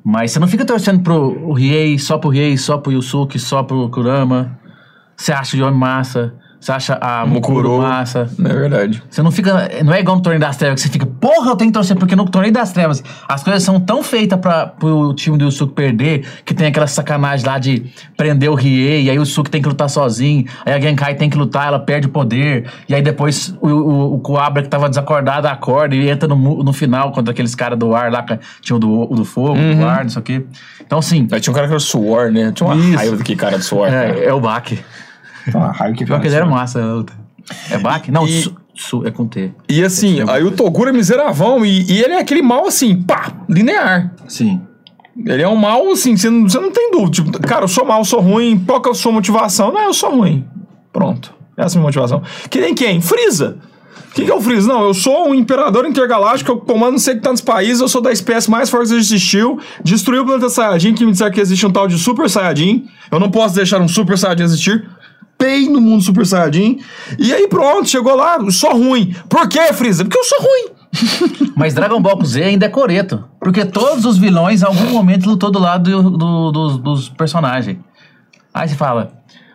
[0.05, 3.89] Mas você não fica torcendo pro Riei, só pro Riei, só pro Yusuke, só pro
[3.89, 4.59] Kurama.
[5.17, 6.35] Você acha o Yomi massa,
[6.67, 7.79] você acha a Mukuro.
[7.79, 8.29] massa.
[8.37, 9.01] Não é verdade.
[9.09, 9.71] Você não fica.
[9.85, 11.97] Não é igual no Torneio das Trevas que você fica, porra, eu tenho que torcer,
[11.97, 15.75] porque no Torneio das Trevas as coisas são tão feitas para pro time do Yusuke
[15.75, 19.63] perder, que tem aquela sacanagem lá de prender o Rie, e aí o Yusuke tem
[19.63, 23.01] que lutar sozinho, aí a Genkai tem que lutar, ela perde o poder, e aí
[23.01, 27.31] depois o, o, o Kuabra que tava desacordado acorda e entra no, no final contra
[27.31, 30.11] aqueles caras do ar lá, que tinha o do, o do fogo, do ar, não
[30.11, 30.45] sei o quê.
[30.85, 32.51] Então, assim, Aí tinha um cara que era o Suor, né?
[32.53, 32.97] Tinha uma Isso.
[32.97, 33.89] raiva daquele cara do Suor.
[33.89, 34.19] cara.
[34.19, 34.81] é, é o Baki.
[35.53, 36.83] Raiva que Pior que ele era massa.
[36.83, 37.13] a luta.
[37.71, 38.11] É Baki?
[38.11, 39.53] Não, E- su, su, é com T.
[39.69, 43.33] E assim, aí o Toguro é miseravão e, e ele é aquele mal assim, pá,
[43.49, 44.13] linear.
[44.29, 44.61] Sim.
[45.25, 47.11] Ele é um mal assim, você não, você não tem dúvida.
[47.13, 49.73] Tipo, cara, eu sou mal, eu sou ruim, qual que é a sua motivação?
[49.73, 50.45] Não, eu sou ruim.
[50.93, 51.33] Pronto.
[51.57, 52.23] Essa é a minha motivação.
[52.51, 53.01] Que nem quem?
[53.01, 53.57] Freeza.
[54.11, 54.67] O que, que é o Freeza?
[54.69, 58.01] Não, eu sou um imperador intergaláctico, eu comando não sei que tantos países, eu sou
[58.03, 61.67] da espécie mais forte que existiu, destruiu o planeta Saiyajin, que me disseram que existe
[61.67, 62.87] um tal de Super Saiyajin.
[63.11, 64.89] Eu não posso deixar um Super Saiyajin existir.
[65.39, 66.79] Pei no mundo Super Saiyajin.
[67.19, 69.15] E aí pronto, chegou lá, sou ruim.
[69.29, 70.05] Por quê, Freeza?
[70.05, 70.77] Porque eu sou ruim.
[71.57, 73.23] Mas Dragon Ball Z ainda é coreto.
[73.39, 77.79] Porque todos os vilões, em algum momento, lutou do lado do- do- dos, dos personagens.
[78.55, 79.13] Aí você fala.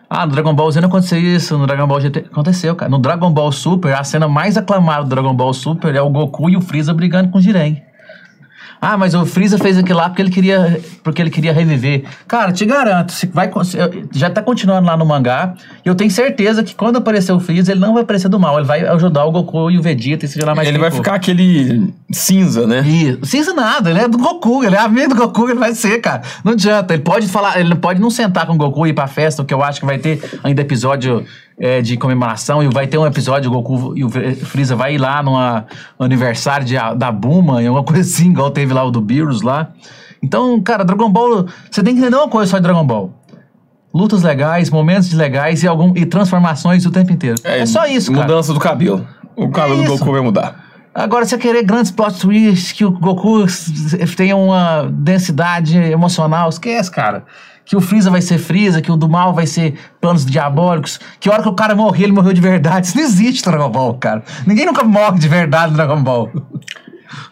[0.08, 2.90] Ah, no Dragon Ball Z não aconteceu isso, no Dragon Ball GT aconteceu, cara.
[2.90, 6.50] No Dragon Ball Super, a cena mais aclamada do Dragon Ball Super é o Goku
[6.50, 7.80] e o Freeza brigando com o Jiren.
[8.84, 12.02] Ah, mas o Freeza fez aquilo lá porque ele queria, porque ele queria reviver.
[12.26, 13.48] Cara, te garanto, se vai,
[14.12, 15.54] já tá continuando lá no mangá.
[15.84, 18.58] E eu tenho certeza que quando aparecer o Freeza, ele não vai aparecer do mal.
[18.58, 20.96] Ele vai ajudar o Goku e o Vegeta e seja lá mais Ele vai for.
[20.96, 22.80] ficar aquele cinza, né?
[22.80, 23.24] Isso.
[23.24, 26.22] Cinza nada, ele é do Goku, ele é amigo do Goku, ele vai ser, cara.
[26.42, 26.92] Não adianta.
[26.92, 29.54] Ele pode falar, ele pode não sentar com o Goku e ir pra festa, que
[29.54, 31.24] eu acho que vai ter ainda episódio
[31.58, 34.94] é, de comemoração, e vai ter um episódio, o Goku e o Fre- Freeza vai
[34.94, 35.36] ir lá no
[35.98, 39.68] aniversário de, da Buma, e uma coisa assim, igual teve lá o do Beerus lá.
[40.22, 43.12] Então, cara, Dragon Ball, você tem que entender uma coisa só de Dragon Ball.
[43.94, 47.36] Lutas legais, momentos legais e, algum, e transformações o tempo inteiro.
[47.44, 48.22] É, só isso, cara.
[48.26, 49.06] Mudança do cabelo.
[49.36, 49.98] O cabelo do isso.
[49.98, 50.71] Goku vai mudar.
[50.94, 53.46] Agora, você querer grandes plot twists, que o Goku
[54.16, 57.24] tenha uma densidade emocional, esquece, cara.
[57.64, 61.28] que o Freeza vai ser Freeza, que o do mal vai ser planos diabólicos, que
[61.28, 62.86] a hora que o cara morrer, ele morreu de verdade.
[62.86, 64.22] Isso não existe no Dragon Ball, cara.
[64.46, 66.30] Ninguém nunca morre de verdade no Dragon Ball.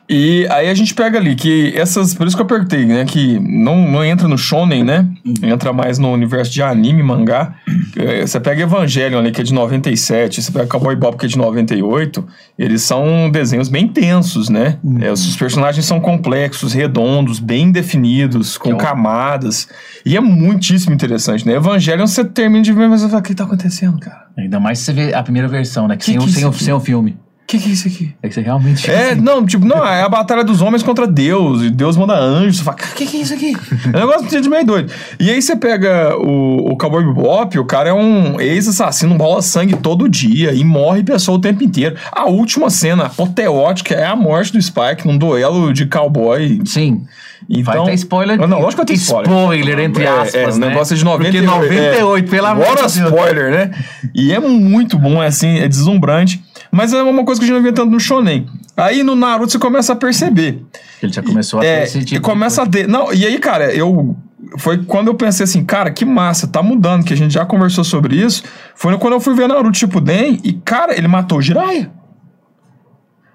[0.08, 2.14] E aí a gente pega ali que essas.
[2.14, 3.04] Por isso que eu perguntei, né?
[3.04, 5.06] Que não, não entra no shonen, né?
[5.42, 7.54] Entra mais no universo de anime, mangá.
[7.96, 11.28] Eh, Você pega Evangelion ali, que é de 97, você pega Cowboy Bob, que é
[11.28, 12.26] de 98.
[12.58, 14.78] Eles são desenhos bem tensos, né?
[15.00, 19.68] Eh, os personagens são complexos, redondos, bem definidos, com é camadas.
[20.04, 21.54] E é muitíssimo interessante, né?
[21.54, 24.26] Evangelion você termina de ver, mas você fala, o que tá acontecendo, cara?
[24.36, 25.96] Ainda mais se você vê a primeira versão, né?
[25.96, 27.16] Que, Que sem, o, que é sem, o, sem o filme.
[27.50, 28.14] O que, que é isso aqui?
[28.22, 28.88] É que você realmente.
[28.88, 29.20] É, assim.
[29.20, 32.62] não, tipo, não, é a batalha dos homens contra Deus, e Deus manda anjos, você
[32.62, 33.56] fala, que, que é isso aqui?
[33.92, 34.92] É um negócio de meio doido.
[35.18, 39.74] E aí você pega o, o Cowboy Bebop, o cara é um ex-assassino, bola sangue
[39.76, 41.96] todo dia, e morre pessoa o tempo inteiro.
[42.12, 46.60] A última cena apoteótica é a morte do Spike num duelo de cowboy.
[46.64, 47.02] Sim.
[47.48, 48.38] Então, Vai ter spoiler.
[48.38, 49.28] Não, lógico que ter spoiler.
[49.32, 50.34] Spoiler, entre É, aspas.
[50.34, 50.68] é, o né?
[50.68, 51.48] negócio é de 98.
[51.48, 53.10] Porque 98, pelo amor What a de Deus.
[53.10, 53.70] spoiler, né?
[54.14, 56.40] E é muito bom, é assim, é deslumbrante.
[56.70, 58.46] Mas é uma coisa que a gente não vê tanto no Shonen.
[58.76, 60.62] Aí no Naruto você começa a perceber.
[61.02, 62.11] Ele já começou a ter É, esse tipo.
[62.12, 62.87] e de começa a coisa.
[62.87, 62.88] ter.
[62.90, 64.16] Não, e aí, cara, eu.
[64.59, 67.85] Foi quando eu pensei assim, cara, que massa, tá mudando, que a gente já conversou
[67.85, 68.42] sobre isso.
[68.74, 71.90] Foi quando eu fui ver Naruto Shippuden e, cara, ele matou o Jiraiya.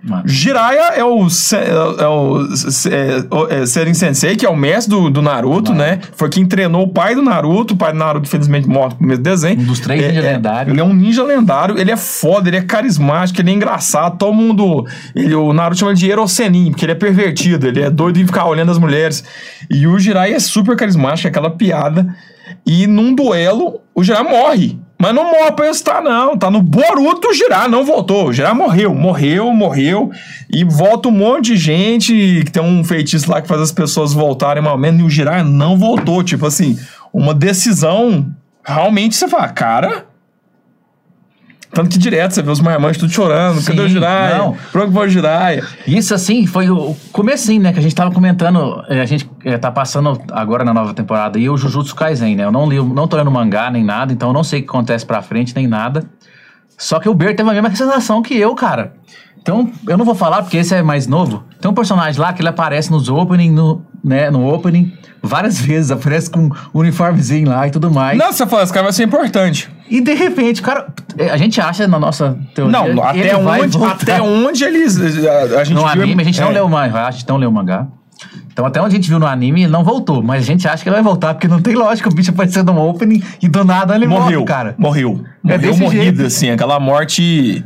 [0.05, 0.23] Mano.
[0.27, 1.27] Jiraiya é o,
[1.97, 2.41] é o,
[2.91, 5.99] é, o- é, Serin Sensei, que é o mestre do, do Naruto, né?
[6.15, 7.73] Foi quem treinou o pai do Naruto.
[7.73, 9.59] O pai do Naruto, infelizmente, morre no do desenho.
[9.59, 10.71] Um dos três É, ninja é, lendários.
[10.71, 14.17] Ele é um ninja lendário, ele é foda, ele é carismático, ele é engraçado.
[14.17, 14.85] Todo mundo.
[15.15, 18.45] Ele, o Naruto chama de Erosenin, porque ele é pervertido, ele é doido em ficar
[18.45, 19.23] olhando as mulheres.
[19.69, 22.15] E o Jiraiya é super carismático, é aquela piada.
[22.65, 24.79] E num duelo, o Jiraiya morre.
[24.97, 26.37] Mas não morre pra estar, não.
[26.37, 28.31] Tá no Boruto, Jiraiya não voltou.
[28.31, 30.11] Jiraiya morreu, morreu, morreu.
[30.49, 34.13] E volta um monte de gente que tem um feitiço lá que faz as pessoas
[34.13, 35.01] voltarem mais ou menos.
[35.01, 36.23] E o Jiraiya não voltou.
[36.23, 36.79] Tipo assim,
[37.13, 38.25] uma decisão.
[38.65, 40.05] Realmente você fala, cara.
[41.75, 43.61] Tanto que direto você vê os marmanjos tudo chorando.
[43.65, 44.37] Cadê o Sim, Jiraiya?
[44.37, 44.55] não.
[44.71, 45.61] Pronto, o Jiraiya.
[45.85, 47.73] Isso, assim, foi o comecinho, né?
[47.73, 48.81] Que a gente tava comentando.
[48.87, 52.45] é, A gente é, tá passando agora na nova temporada aí o Jujutsu Kaisen, né?
[52.45, 54.69] Eu não li, não tô lendo mangá nem nada, então eu não sei o que
[54.69, 56.05] acontece pra frente nem nada.
[56.77, 58.93] Só que o Ber teve a mesma sensação que eu, cara.
[59.37, 61.43] Então, eu não vou falar porque esse é mais novo.
[61.61, 65.89] Tem um personagem lá que ele aparece nos opening, no, né, no opening, várias vezes,
[65.89, 68.17] aparece com um uniformezinho lá e tudo mais.
[68.17, 69.69] Não, você fala, esse cara vai ser importante.
[69.89, 70.87] E de repente, cara,
[71.31, 72.71] a gente acha na nossa teoria.
[72.71, 74.97] Não, até onde, até onde eles.
[75.25, 76.53] A, a gente No viu- anime, a gente não é.
[76.53, 77.87] leu o mangá, a gente não leu o mangá.
[78.51, 80.23] Então, até onde a gente viu no anime, ele não voltou.
[80.23, 82.63] Mas a gente acha que ele vai voltar, porque não tem lógica o bicho aparecer
[82.63, 84.75] no opening e do nada ele Morreu, morre, cara.
[84.77, 85.21] Morreu.
[85.45, 86.25] É Morreu morrido, jeito.
[86.25, 87.63] assim, aquela morte.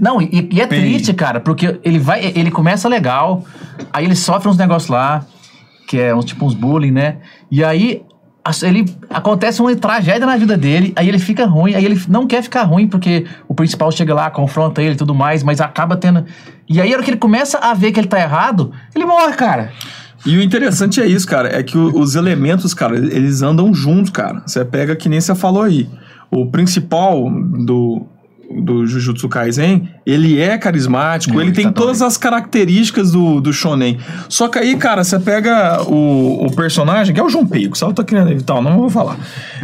[0.00, 3.44] Não, e, e é Bem- triste, cara, porque ele vai, ele começa legal,
[3.92, 5.24] aí ele sofre uns negócios lá,
[5.86, 7.18] que é uns, tipo uns bullying, né?
[7.50, 8.02] E aí
[8.62, 12.42] ele acontece uma tragédia na vida dele, aí ele fica ruim, aí ele não quer
[12.42, 16.24] ficar ruim porque o principal chega lá, confronta ele e tudo mais, mas acaba tendo.
[16.68, 19.32] E aí, a hora que ele começa a ver que ele tá errado, ele morre,
[19.34, 19.72] cara.
[20.26, 24.42] E o interessante é isso, cara, é que os elementos, cara, eles andam juntos, cara.
[24.46, 25.88] Você pega que nem você falou aí.
[26.30, 27.30] O principal
[27.64, 28.06] do,
[28.62, 33.52] do Jujutsu Kaisen, ele é carismático, Não, ele tem tá todas as características do, do
[33.52, 33.98] shonen.
[34.28, 37.76] Só que aí, cara, você pega o, o personagem, que é o Junpei, que o
[37.76, 39.16] Salvo tá querendo evitar, não vou falar.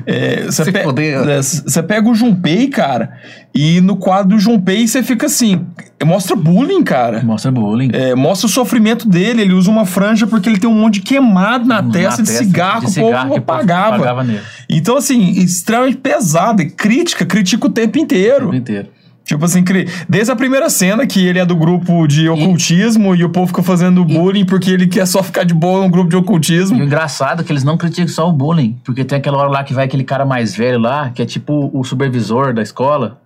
[0.06, 1.20] É, Você pe- foder.
[1.28, 3.12] é, pega o Junpei, cara,
[3.54, 5.64] e no quadro do Junpei você fica assim,
[6.04, 7.22] mostra bullying, cara.
[7.22, 7.90] Mostra bullying.
[7.92, 9.42] É, mostra o sofrimento dele.
[9.42, 12.28] Ele usa uma franja porque ele tem um monte de queimado na, Na testa, de
[12.28, 13.98] testa, cigarro de que o povo cigarro que o povo pagava.
[13.98, 14.40] pagava nele.
[14.70, 16.62] Então, assim, extremamente pesado.
[16.62, 18.48] E crítica, critica o tempo inteiro.
[18.48, 18.88] O tempo inteiro.
[19.24, 19.62] Tipo assim,
[20.08, 23.62] desde a primeira cena que ele é do grupo de ocultismo e, o povo fica
[23.62, 26.82] fazendo bullying porque ele quer só ficar de boa no grupo de E o ocultismo.
[26.82, 29.72] engraçado é que eles não criticam só o bullying, porque tem aquela hora lá que
[29.72, 33.20] vai aquele cara mais velho lá, que é tipo o supervisor da escola.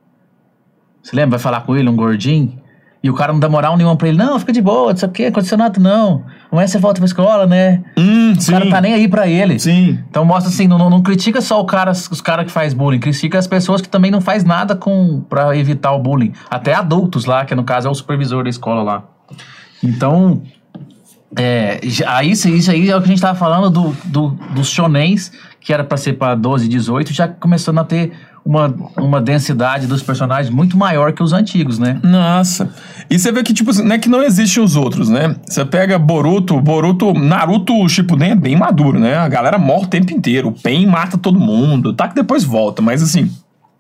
[1.03, 1.39] Você lembra?
[1.39, 2.53] Vai falar com ele, um gordinho.
[3.05, 4.17] E o cara não dá moral nenhuma pra ele.
[4.17, 6.25] Não, fica de boa, não sei o que, aconteceu nada não.
[6.51, 7.83] Amanhã você volta pra escola, né?
[7.99, 8.51] Hum, O sim.
[8.53, 9.59] cara tá nem aí pra ele.
[9.59, 9.99] Sim.
[10.09, 13.39] Então mostra assim, não, não- critica só o cara, os caras que faz bullying, critica
[13.39, 16.33] as pessoas que também não faz nada com para evitar o bullying.
[16.51, 19.03] Até adultos lá, que no caso é o supervisor da escola lá.
[19.83, 20.41] Então,
[21.37, 24.69] é, aí, isso, isso aí é o que a gente tava falando do, do, dos
[24.71, 28.13] shonens, que era pra ser pra 12, 18, já começando a ter
[28.45, 31.99] uma, uma densidade dos personagens muito maior que os antigos, né?
[32.03, 32.69] Nossa.
[33.09, 35.35] E você vê que, tipo, assim, não é que não existem os outros, né?
[35.49, 39.17] Você pega Boruto, Boruto, Naruto Shippuden é bem maduro, né?
[39.17, 40.49] A galera morre o tempo inteiro.
[40.49, 41.95] O Pen mata todo mundo.
[41.95, 43.31] Tá que depois volta, mas assim,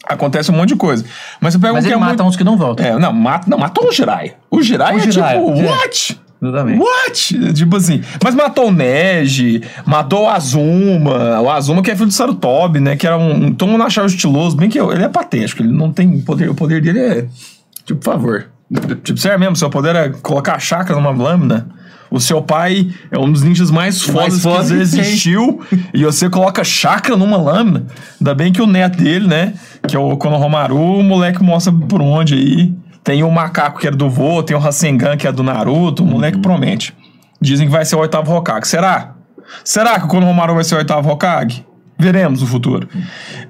[0.07, 1.05] acontece um monte de coisa.
[1.40, 2.29] Mas você pega Mas um que ele é mata muito...
[2.29, 2.87] uns que não voltam.
[2.87, 4.35] É, não, mata, não, matou o Jiraiya.
[4.50, 5.70] O Jiraiya O é tipo, é.
[5.70, 6.20] what?
[6.48, 6.80] Exatamente.
[6.80, 7.52] What?
[7.54, 8.02] Tipo assim.
[8.22, 11.40] Mas matou o Neji, matou o Azuma.
[11.40, 12.96] O Azuma que é filho do Sarutobi, né?
[12.96, 13.52] Que era um.
[13.52, 14.57] Todo mundo achava estiloso.
[14.57, 15.62] Bem que ele é patético.
[15.62, 16.50] Ele não tem poder.
[16.50, 17.26] O poder dele é.
[17.85, 18.46] Tipo, por favor.
[19.02, 21.68] Tipo, sério mesmo, seu poder é colocar a chakra numa lâmina.
[22.11, 25.61] O seu pai é um dos ninjas mais fodas foda que que existiu.
[25.92, 27.87] e você coloca chakra numa lâmina.
[28.20, 29.54] Ainda bem que o neto dele, né?
[29.88, 32.72] Que é o Konohamaru, o moleque mostra por onde aí.
[33.04, 36.02] Tem o macaco que era do vô, tem o Rasengan que é do Naruto.
[36.02, 36.94] O moleque promete.
[37.40, 38.66] Dizem que vai ser o oitavo Hokage.
[38.66, 39.12] Será?
[39.62, 41.64] Será que o Konohamaru vai ser o oitavo Hokage?
[41.98, 42.88] Veremos no futuro.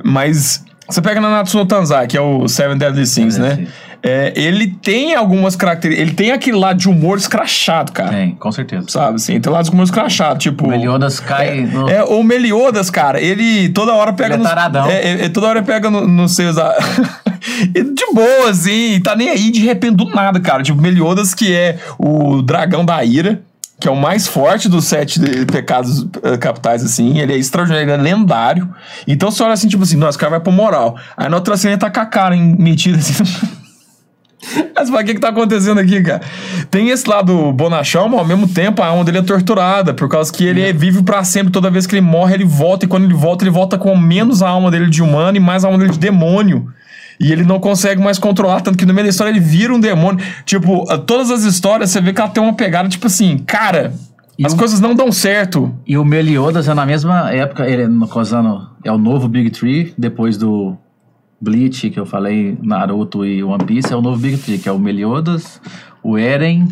[0.02, 3.66] Mas você pega na Natsuno Tanzai, que é o Seven Deadly Sins, Deadly né?
[3.66, 3.84] Sins.
[4.06, 6.08] É, ele tem algumas características.
[6.08, 8.10] Ele tem aquele lado de humor escrachado, cara.
[8.10, 8.84] Tem, com certeza.
[8.88, 9.40] Sabe assim?
[9.40, 10.38] Tem lado de humor escrachado.
[10.38, 10.66] Tipo.
[10.66, 11.88] O Meliodas cai no...
[11.88, 14.90] É, o Meliodas, cara, ele toda hora pega Ele é nos- taradão.
[14.90, 16.56] É, é, é, toda hora pega no- nos seus.
[17.72, 20.62] de boa, assim, tá nem aí de repente do nada, cara.
[20.62, 23.42] Tipo, Meliodas, que é o dragão da ira,
[23.80, 27.18] que é o mais forte dos sete de- pecados eh, capitais, assim.
[27.18, 28.68] Ele é extraordinário, ele é lendário.
[29.06, 30.96] Então você olha assim, tipo assim, nossa, esse cara vai pro moral.
[31.16, 33.14] Aí na outra cena ele tá com a cara em- metida assim.
[34.76, 36.20] Mas o que que tá acontecendo aqui, cara?
[36.70, 40.30] Tem esse lado bonachão, mas ao mesmo tempo a alma dele é torturada, por causa
[40.30, 41.50] que ele é, vive pra sempre.
[41.50, 44.42] Toda vez que ele morre, ele volta, e quando ele volta, ele volta com menos
[44.42, 46.68] a alma dele de humano e mais a alma dele de demônio.
[47.20, 49.78] E ele não consegue mais controlar, tanto que no meio da história ele vira um
[49.80, 50.24] demônio.
[50.44, 53.92] Tipo, todas as histórias você vê que ela tem uma pegada, tipo assim, cara,
[54.38, 55.72] E as o- coisas não dão certo.
[55.86, 59.94] E o Meliodas é na mesma época, ele no causando, é o novo Big Tree,
[59.96, 60.76] depois do
[61.40, 64.72] Bleach, que eu falei, Naruto e One Piece, é o novo Big Tree, que é
[64.72, 65.60] o Meliodas,
[66.02, 66.66] o Eren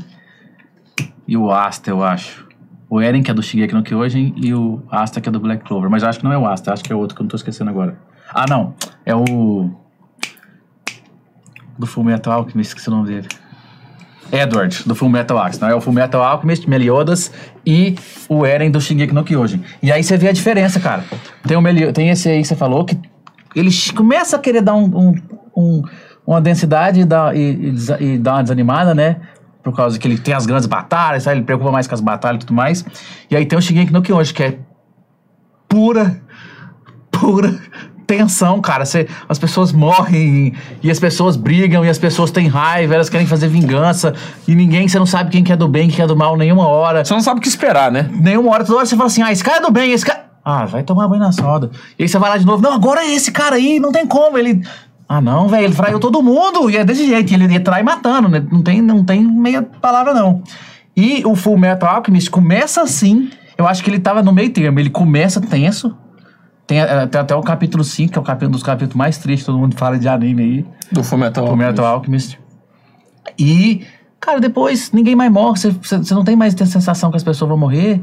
[1.28, 2.46] e o Asta, eu acho.
[2.90, 5.64] O Eren, que é do Shingeki no Kyojin, e o Asta, que é do Black
[5.64, 5.88] Clover.
[5.88, 7.28] Mas eu acho que não é o Asta, acho que é outro que eu não
[7.30, 7.96] tô esquecendo agora.
[8.34, 8.74] Ah, não.
[9.06, 9.70] É o...
[11.78, 13.28] Do Fullmetal Alchemist, esqueci o nome dele.
[14.30, 15.60] Edward, do Fullmetal Alchemist.
[15.60, 17.30] Não é o Fullmetal Alchemist, Meliodas
[17.66, 17.96] e
[18.28, 19.62] o Eren do Shingeki no Kyojin.
[19.82, 21.04] E aí você vê a diferença, cara.
[21.46, 22.98] Tem, o Melio, tem esse aí que você falou que
[23.54, 25.14] ele começa a querer dar um, um-
[25.56, 25.82] um-
[26.26, 29.16] uma densidade e dar, e, e e uma desanimada, né?
[29.62, 31.36] Por causa que ele tem as grandes batalhas, sabe?
[31.38, 32.84] ele preocupa mais com as batalhas e tudo mais.
[33.30, 34.58] E aí tem o Shingeki no Kyojin, que é
[35.68, 36.20] pura,
[37.10, 37.58] pura
[38.16, 38.84] tensão, cara.
[38.84, 43.26] Você, as pessoas morrem e as pessoas brigam e as pessoas têm raiva, elas querem
[43.26, 44.12] fazer vingança
[44.46, 46.36] e ninguém, você não sabe quem que é do bem, quem que é do mal
[46.36, 47.02] nenhuma hora.
[47.02, 48.10] Você não sabe o que esperar, né?
[48.12, 50.26] Nenhuma hora, toda hora você fala assim, ah, esse cara é do bem, esse cara...
[50.44, 51.70] Ah, vai tomar banho na soda.
[51.98, 54.06] E aí você vai lá de novo, não, agora é esse cara aí, não tem
[54.06, 54.60] como, ele...
[55.08, 58.28] Ah, não, velho, ele traiu todo mundo, e é desse jeito, ele, ele trai matando,
[58.28, 58.44] né?
[58.50, 60.42] Não tem, não tem meia palavra, não.
[60.96, 64.78] E o Full Metal Alchemist começa assim, eu acho que ele tava no meio termo,
[64.78, 65.96] ele começa tenso,
[66.72, 69.46] tem, tem até o capítulo 5, que é o capítulo, um dos capítulos mais tristes,
[69.46, 72.38] todo mundo fala de anime aí, Do Fullmetal Full Metal Alchemist.
[73.38, 73.86] E,
[74.20, 77.58] cara, depois ninguém mais morre, você não tem mais a sensação que as pessoas vão
[77.58, 78.02] morrer,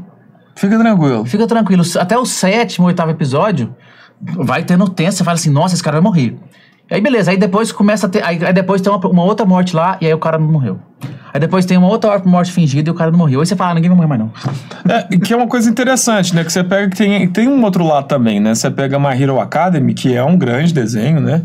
[0.60, 1.24] Fica tranquilo.
[1.24, 3.74] Fica tranquilo, até o sétimo, oitavo episódio,
[4.20, 6.36] vai tendo tenso, você fala assim, nossa, esse cara vai morrer.
[6.90, 8.22] Aí beleza, aí depois começa a ter.
[8.22, 10.78] Aí, aí depois tem uma, uma outra morte lá e aí o cara não morreu.
[11.32, 13.40] Aí depois tem uma outra morte fingida e o cara não morreu.
[13.40, 14.32] Aí você fala, ah, ninguém vai morrer mais não.
[14.88, 16.44] É, que é uma coisa interessante, né?
[16.44, 18.54] Que você pega que tem, tem um outro lado também, né?
[18.54, 21.42] Você pega My Hero Academy, que é um grande desenho, né?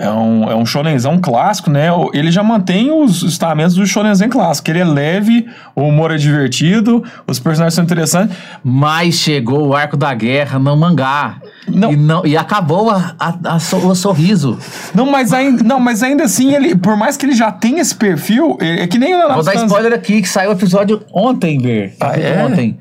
[0.00, 1.88] É um, é um shonenzão clássico, né?
[2.14, 4.70] Ele já mantém os estamentos do shonenzão clássico.
[4.70, 8.36] Ele é leve, o humor é divertido, os personagens são interessantes.
[8.62, 11.40] Mas chegou o arco da guerra no mangá.
[11.66, 11.92] Não.
[11.92, 14.56] E, não, e acabou a, a- a so- o sorriso.
[14.94, 17.94] Não, mas ainda, não, mas ainda assim, ele, por mais que ele já tenha esse
[17.96, 21.58] perfil, é, é que nem o Vou dar spoiler aqui, que saiu o episódio ontem,
[21.58, 21.96] Ver.
[22.00, 22.44] Ah, é?
[22.44, 22.78] Ontem.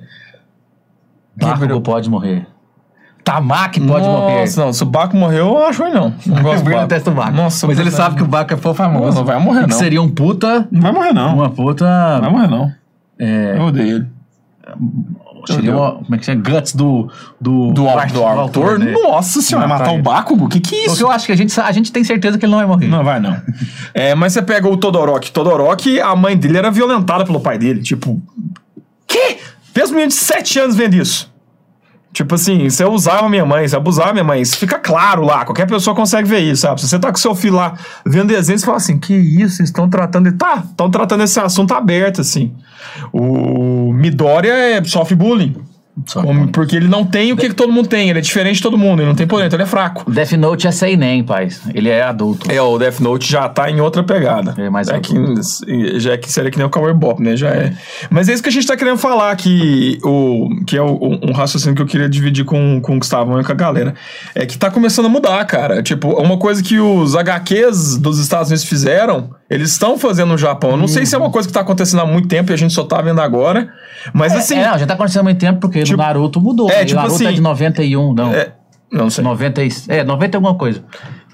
[1.60, 1.82] Virou?
[1.82, 2.46] pode morrer.
[3.32, 4.56] Tamaki pode Nossa, morrer.
[4.58, 6.14] não, se o Baco morreu, eu acho ruim, não.
[6.26, 6.82] Não gosto do Baco.
[6.88, 7.32] detesta o Baco.
[7.32, 9.18] Nossa, Mas ele sabe que o Baco é famoso.
[9.18, 9.78] Não vai morrer, E que não.
[9.78, 10.68] seria um puta.
[10.72, 11.36] Não vai morrer, não.
[11.36, 11.86] Uma puta.
[11.86, 12.72] Não vai morrer, não.
[13.20, 14.08] É, Eu odeio ele.
[15.46, 15.92] seria uma.
[15.96, 16.42] Como é que chama?
[16.42, 17.10] Guts do.
[17.40, 18.80] Do, Do, art- do autor?
[18.80, 18.92] né?
[18.92, 20.02] Nossa senhora, vai Matar o.
[20.02, 20.46] Bakugo?
[20.46, 21.04] O que que é Porque isso?
[21.04, 22.88] eu acho que a gente, a gente tem certeza que ele não vai morrer.
[22.88, 23.36] Não, vai não.
[23.94, 25.32] É, mas você pega o Todoroki.
[25.32, 27.82] Todoroki, a mãe dele era violentada pelo pai dele.
[27.82, 28.22] Tipo,
[29.08, 29.38] que?
[29.86, 31.32] Um menino de 7 anos vendo isso.
[32.18, 34.42] Tipo assim, você usava minha mãe, você abusava minha mãe.
[34.42, 36.82] Isso fica claro lá, qualquer pessoa consegue ver isso, sabe?
[36.82, 39.88] Se você tá com seu filho lá vendo desenho, você fala assim, que isso, estão
[39.88, 40.32] tratando...
[40.32, 42.56] Tá, estão tratando esse assunto aberto, assim.
[43.14, 45.58] O Midoriya é, sofre bullying.
[46.06, 48.10] Só Como- porque ele não tem o que, que todo mundo tem.
[48.10, 49.00] Ele é diferente de todo mundo.
[49.02, 50.10] Ele não tem poder, então ele é fraco.
[50.10, 51.50] Death Note é seinen, pai.
[51.74, 52.52] Ele é adulto.
[52.52, 54.54] É, o Death Note já tá em outra pegada.
[54.58, 55.42] É mais é que, adulto.
[56.00, 57.36] Já é que seria que nem o Cowboy Bop, né?
[57.36, 57.74] Já é.
[58.10, 61.32] Mas é isso que a gente tá querendo falar, que, o, que é o- um
[61.32, 63.94] raciocínio que eu queria dividir com, com o Gustavo e com a galera.
[64.36, 65.82] É que tá começando a mudar, cara.
[65.82, 70.72] Tipo, uma coisa que os HQs dos Estados Unidos fizeram, eles estão fazendo no Japão.
[70.72, 72.58] Eu não sei se é uma coisa que tá acontecendo há muito tempo e a
[72.58, 73.72] gente só tá vendo agora.
[74.14, 74.58] Mas assim.
[74.58, 76.70] É, não, já tá acontecendo há muito tempo porque Tipo- o Naruto mudou.
[76.70, 78.34] É, o tipo Naruto assim- é de 91, não.
[78.34, 78.54] é,
[78.92, 79.24] não sei.
[79.24, 80.84] 90 e, é, 90 e alguma coisa.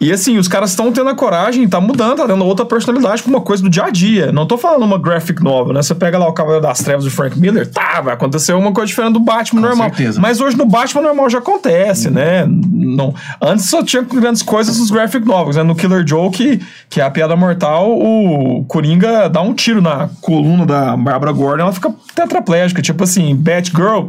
[0.03, 3.29] E assim, os caras estão tendo a coragem, tá mudando, tá dando outra personalidade pra
[3.29, 4.33] uma coisa do dia a dia.
[4.33, 5.81] Não tô falando uma graphic novel, né?
[5.81, 8.87] Você pega lá o Cavaleiro das Trevas do Frank Miller, tá, vai acontecer uma coisa
[8.87, 9.87] diferente do Batman Com normal.
[9.87, 10.19] certeza.
[10.19, 12.45] Mas hoje no Batman normal já acontece, né?
[12.45, 15.63] Não, antes só tinha grandes coisas nos graphic novels, né?
[15.63, 20.09] No Killer Joe, que, que é a piada mortal, o Coringa dá um tiro na
[20.19, 24.07] coluna da Barbara Gordon, ela fica tetraplégica, tipo assim, Batgirl,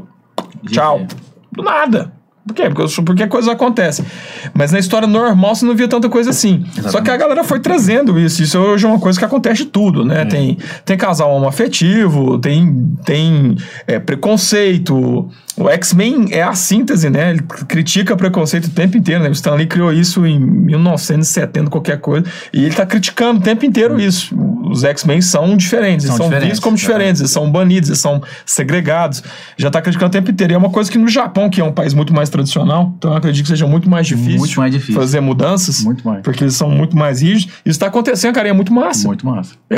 [0.67, 1.07] tchau.
[1.53, 2.13] Do nada.
[2.47, 2.69] Por quê?
[2.69, 4.05] Porque, porque coisas acontecem.
[4.53, 6.65] Mas na história normal você não via tanta coisa assim.
[6.89, 8.43] Só que a galera foi trazendo isso.
[8.43, 10.27] Isso hoje é uma coisa que acontece de tudo, né?
[10.27, 15.29] Tem, tem casal homoafetivo, tem, tem é, preconceito.
[15.57, 17.31] O X-Men é a síntese, né?
[17.31, 19.31] Ele critica preconceito o tempo inteiro, né?
[19.31, 22.27] O Stan Lee criou isso em 1970, qualquer coisa.
[22.53, 24.37] E ele tá criticando o tempo inteiro isso.
[24.65, 26.07] Os X-Men são diferentes.
[26.07, 27.21] São Eles são diferentes, vistos como diferentes.
[27.21, 29.23] Eles são banidos, eles são segregados.
[29.57, 30.53] Já tá criticando o tempo inteiro.
[30.53, 33.13] E é uma coisa que no Japão, que é um país muito mais tradicional, então
[33.13, 34.95] eu acredito que seja muito mais difícil, Muito mais difícil.
[34.95, 35.83] fazer mudanças.
[35.85, 36.23] Muito mais.
[36.23, 37.55] Porque eles são muito mais rígidos.
[37.65, 39.07] Isso tá acontecendo, cara, e é muito massa.
[39.07, 39.55] Muito massa.
[39.71, 39.77] É,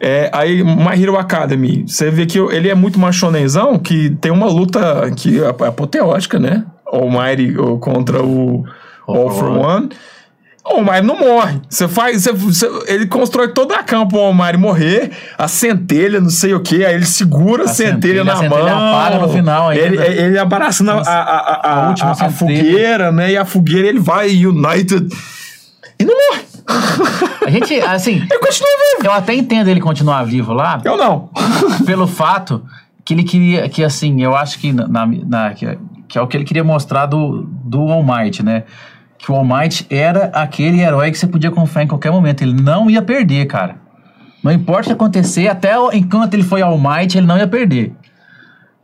[0.00, 4.32] é, aí, My Hero Academy, você vê que ele é muito mais shonenzão, que tem
[4.32, 6.64] uma luta que é apoteótica, né?
[6.86, 8.64] Almighty contra o
[9.06, 9.88] All, for One.
[10.64, 11.60] O Almighty não morre.
[11.68, 12.22] Você faz.
[12.24, 16.60] você- você- ele constrói todo a campo o Almighty morrer, a centelha, não sei o
[16.60, 18.94] que, aí ele segura a, centelha, centelha, na a centelha mão.
[18.94, 19.84] apaga no final ainda.
[19.84, 23.32] Ele, ele abraçando a, a, a, a, última a- fogueira, né?
[23.32, 25.08] E a fogueira ele vai United.
[25.98, 26.42] E não morre.
[27.44, 29.04] A gente, assim, Ele continua vivo.
[29.06, 31.28] eu até entendo ele continuar vivo lá, Eu não.
[31.84, 32.64] pelo fato
[33.04, 35.76] que ele queria, que assim, eu acho que, na, na- que,
[36.08, 38.62] que é o que ele queria mostrar do, do All Might, né?
[39.24, 42.42] Que o All Might era aquele herói que você podia confiar em qualquer momento.
[42.42, 43.76] Ele não ia perder, cara.
[44.42, 47.46] Não importa o que acontecer, até o- enquanto ele foi All Might, ele não ia
[47.46, 47.92] perder.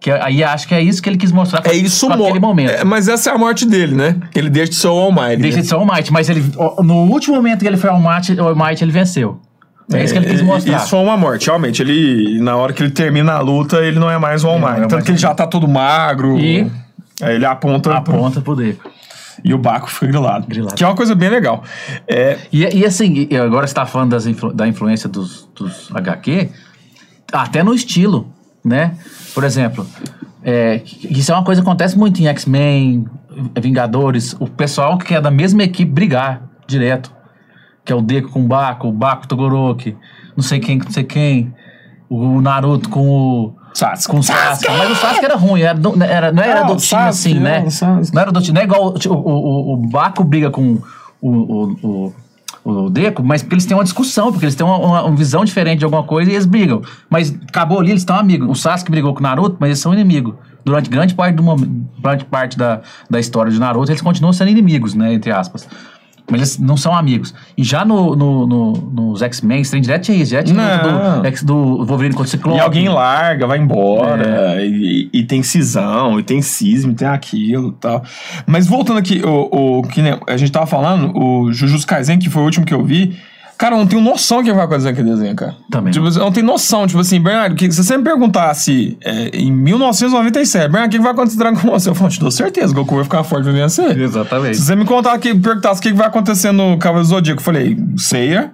[0.01, 2.39] Que aí acho que é isso que ele quis mostrar com, É isso com aquele
[2.39, 2.71] mo- momento.
[2.71, 4.15] É, mas essa é a morte dele, né?
[4.33, 5.43] Ele deixa de ser o Almighty.
[5.43, 5.63] Deixa né?
[5.63, 6.45] de ser All Might, mas ele,
[6.85, 9.41] no último momento que ele foi All Might, All Might ele venceu.
[9.93, 10.77] É, isso que ele quis É, mostrar.
[10.77, 11.83] Isso foi uma morte, realmente.
[11.83, 14.77] Ele, na hora que ele termina a luta, ele não é mais o Almighty.
[14.81, 16.39] não é Tanto que ele já tá todo magro.
[16.39, 16.71] E-
[17.21, 17.93] Aí ele aponta.
[17.95, 18.79] Aponta pro dedo.
[19.45, 20.47] E o Baco fica grilado.
[20.47, 20.75] Grilado.
[20.75, 21.63] Que é uma coisa bem legal.
[22.07, 26.49] É, E, e assim, agora você tá falando das influ- da influência dos, dos HQ,
[27.33, 28.33] até no estilo,
[28.65, 28.97] né?
[29.35, 29.87] Por exemplo,
[30.43, 33.07] é, isso é uma coisa que acontece muito em X-Men,
[33.61, 37.13] Vingadores, o pessoal que é da mesma equipe brigar direto.
[37.85, 39.97] Que é o Deku com o Baco, o Baco Togoroki,
[40.37, 41.55] não sei quem não sei quem,
[42.09, 43.58] o Naruto com o.
[43.75, 44.09] Sasuke.
[44.11, 44.71] Com o Sasuke.
[44.77, 46.61] Mas o Sasuke era ruim, era, do- era- não era
[46.97, 47.61] Ah, assim, né?
[48.13, 50.79] não, era do time, não é igual o, o, o, o Baco briga com
[51.21, 52.13] o, o,
[52.65, 55.17] o, o Deco, mas porque eles têm uma discussão, porque eles têm uma, uma- uma
[55.17, 56.83] visão diferente de alguma coisa e eles brigam.
[57.11, 58.49] Mas acabou ali, eles estão amigos.
[58.49, 60.35] O Sasuke brigou com o Naruto, mas eles são inimigos.
[60.65, 61.43] Durante grande parte, do,
[62.03, 65.15] grande parte da, da história de Naruto, eles continuam sendo inimigos, né?
[65.15, 65.67] Entre aspas.
[66.31, 67.35] Mas eles não são amigos.
[67.57, 70.35] E já no, no, no- nos X-Men, tem direto tinha isso.
[70.93, 71.23] Não.
[71.23, 72.59] luta do, do Wolverine contra o Ciclope.
[72.59, 74.67] E alguém larga, vai embora, É.
[74.67, 78.03] e, e tem cisão, e tem cisma, e tem aquilo e tal.
[78.47, 82.43] Mas voltando aqui, o, o que a gente tava falando, o Jujutsu Kaisen, que foi
[82.43, 83.17] o último que eu vi,
[83.59, 85.57] cara, eu não tenho noção do que vai acontecer com aquele desenho, cara.
[85.71, 86.13] Também Tipo, não.
[86.13, 90.63] eu não tenho noção, tipo assim, Bernardo, que, se você me perguntasse é, em 1997,
[90.71, 91.79] Bernardo, o que vai acontecer com Dragon Ball?
[91.85, 93.99] Eu falo, te dou certeza, Goku vai ficar forte, vai vencer.
[93.99, 94.57] Exatamente.
[94.57, 97.45] Se você me contar que, perguntasse o que vai acontecer no Cavaleiro do Zodíaco, eu
[97.45, 98.53] falei, Seiya,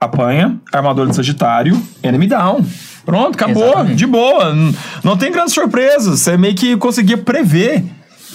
[0.00, 2.64] apanha, armadura de Sagitário, enemy down.
[3.06, 3.96] Pronto, acabou, Exatamente.
[3.96, 4.50] de boa.
[4.54, 6.20] N- Não tem grandes surpresas.
[6.20, 7.84] Você meio que conseguia prever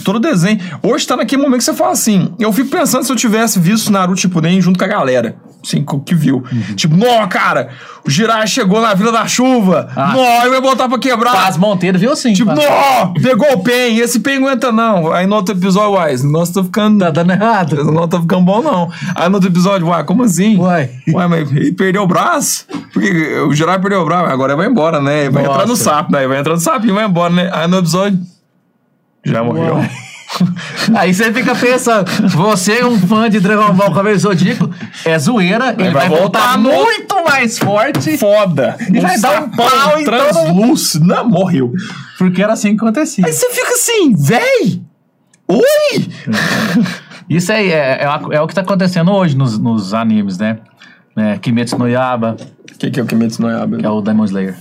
[0.03, 0.59] todo desenho.
[0.81, 2.33] Hoje tá naquele momento que você fala assim.
[2.39, 5.35] Eu fico pensando se eu tivesse visto Naruto Shippuden junto com a galera.
[5.61, 6.37] Assim, que viu.
[6.37, 6.75] Uhum.
[6.75, 7.67] Tipo, nó, cara,
[8.07, 9.89] o Jiraiya chegou na Vila da Chuva.
[9.93, 10.13] Ah.
[10.13, 11.33] Nó, ele vai botar pra quebrar.
[11.33, 12.31] Paz Monteiro viu assim.
[12.31, 15.11] Tipo, Paz- nó, pegou o pen, esse pen aguenta não.
[15.11, 16.99] Aí no outro episódio, uai, esse negócio tá ficando...
[16.99, 17.75] Tá dando errado.
[17.75, 18.89] Negócio tá ficando bom, não.
[19.13, 20.57] Aí no outro episódio, uai, como assim?
[20.57, 20.89] Uai.
[21.13, 22.65] Uai, mas ele perdeu o braço?
[22.93, 25.23] Porque o Jiraiya perdeu o braço, agora ele vai embora, né?
[25.25, 25.55] Ele vai Nossa.
[25.55, 26.25] entrar no sapo, né?
[26.25, 27.49] Vai entrar no sapo e vai embora, né?
[27.53, 28.17] Aí no episódio,
[29.23, 29.77] já morreu.
[30.95, 34.69] Aí você fica pensando, você é um fã de Dragon Ball Cavaleiro Zodíaco,
[35.03, 38.15] é zoeira, ele vai vai, voltar, voltar muito mais forte.
[38.17, 38.77] Foda.
[38.93, 41.05] E vai dar um pau em todo- translúcido.
[41.05, 41.73] Não, morreu.
[42.17, 43.25] Porque era assim que acontecia.
[43.25, 44.81] Aí você fica assim, véi!
[45.47, 46.07] Oi!
[47.27, 50.59] Isso aí é, é, é o que tá acontecendo hoje nos, nos animes, né?
[51.15, 52.37] É, Kimetsu no Yaba,
[52.71, 53.77] O que, que é o Kimetsu no Yaiba?
[53.77, 54.55] que é o Demon Slayer.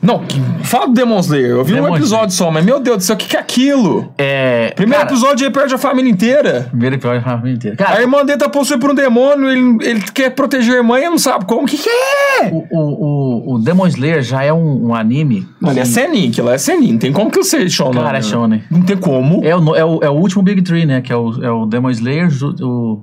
[0.00, 1.50] Não, que- fala do Demon Slayer.
[1.50, 3.40] Eu vi Demon um episódio só, mas meu Deus do céu, o que, que é
[3.40, 4.12] aquilo?
[4.16, 4.72] É.
[4.76, 6.66] Primeiro cara, episódio ele perde a família inteira.
[6.70, 7.76] Primeiro episódio da família inteira.
[7.80, 10.98] A Cara, irmã dele tá possuída por um demônio, ele, ele quer proteger a irmã
[11.00, 11.62] e não sabe como.
[11.62, 12.48] O que, que é?
[12.52, 15.46] o, o, o, o Demon Slayer já é um, um anime.
[15.66, 16.92] Ele é Senin, que lá é Senin.
[16.92, 18.02] Não tem como que eu seja Shonen.
[18.02, 18.22] Cara, é né?
[18.22, 18.62] shonen.
[18.70, 19.44] Não tem como.
[19.44, 21.00] É o, é, o, é o último Big Three, né?
[21.00, 22.28] Que é o, é o Demon Slayer,
[22.62, 23.02] o,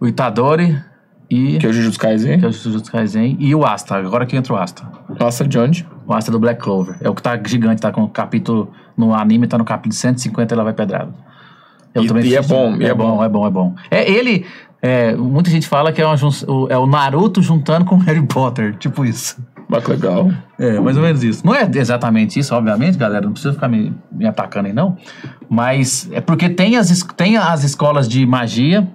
[0.00, 0.76] o Itadori
[1.30, 1.58] e.
[1.58, 2.38] Que é o Jujutsu Kaisen.
[2.38, 3.96] que é o Jujutsu Kaisen e o Asta.
[3.96, 4.82] Agora que entra o Asta.
[5.18, 5.86] Nossa, de onde?
[6.06, 6.96] O Asta do Black Clover.
[7.00, 8.70] É o que tá gigante, tá com o capítulo.
[8.96, 11.12] No anime tá no capítulo 150 e lá vai pedrado.
[11.94, 13.24] Eu E- também e é bom, é é bom, bom.
[13.24, 13.74] é bom, é bom.
[13.90, 14.46] É ele.
[14.82, 16.16] é, muita gente fala que é, uma
[16.70, 18.76] é o Naruto juntando com o Harry Potter.
[18.78, 19.36] Tipo isso.
[19.68, 20.30] Mas que legal.
[20.60, 21.44] É, mais ou menos isso.
[21.44, 23.24] Não é exatamente isso, obviamente, galera.
[23.24, 24.96] Não precisa ficar me, me atacando aí, não.
[25.50, 28.86] Mas é porque tem as, tem as escolas de magia.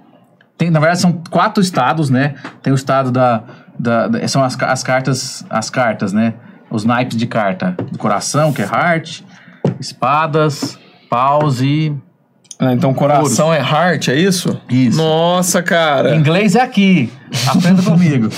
[0.58, 2.34] Tem, na verdade, são quatro estados, né?
[2.62, 3.42] Tem o estado da.
[3.78, 5.44] da- da- são as, as cartas.
[5.50, 6.34] As cartas, né?
[6.70, 7.74] Os naipes de carta.
[7.90, 9.22] Do coração, que é heart.
[9.80, 10.78] Espadas,
[11.10, 11.94] paus e.
[12.58, 14.60] Ah, então coração é heart, é isso?
[14.68, 14.96] Isso.
[14.98, 16.14] Nossa, cara.
[16.14, 17.12] Inglês é aqui.
[17.48, 18.28] Aprenda comigo.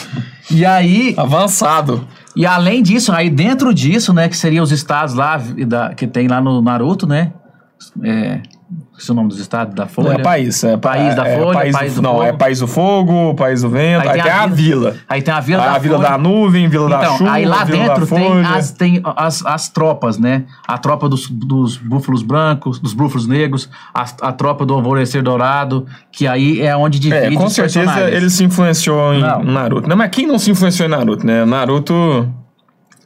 [0.51, 1.15] E aí.
[1.17, 2.07] Avançado.
[2.35, 5.37] E além disso, aí dentro disso, né, que seriam os estados lá
[5.67, 7.33] da- que tem lá no Naruto, né?
[8.03, 8.41] É,
[8.99, 10.14] esse é o nome dos estados da Folha.
[10.14, 10.62] É país.
[10.62, 12.22] É País da é, Folha, país País do, do Não, Fogo.
[12.24, 14.09] é País do Fogo, País do Vento.
[14.09, 14.97] Aí, tem a, vila.
[15.09, 16.09] Aí tem a vila Aí da a vila Folha.
[16.11, 19.45] da nuvem, vila da Então, chuva, aí lá vila dentro da tem, as, tem as,
[19.47, 20.45] as tropas, né?
[20.66, 25.86] A tropa dos, dos búfalos brancos, dos búfalos negros, a, a tropa do alvorecer dourado,
[26.12, 29.42] que aí é onde divide É, com certeza ele se influenciou em Não.
[29.42, 29.88] Naruto.
[29.88, 31.45] Não, mas quem não se influenciou em Naruto, né?
[31.45, 32.28] Naruto.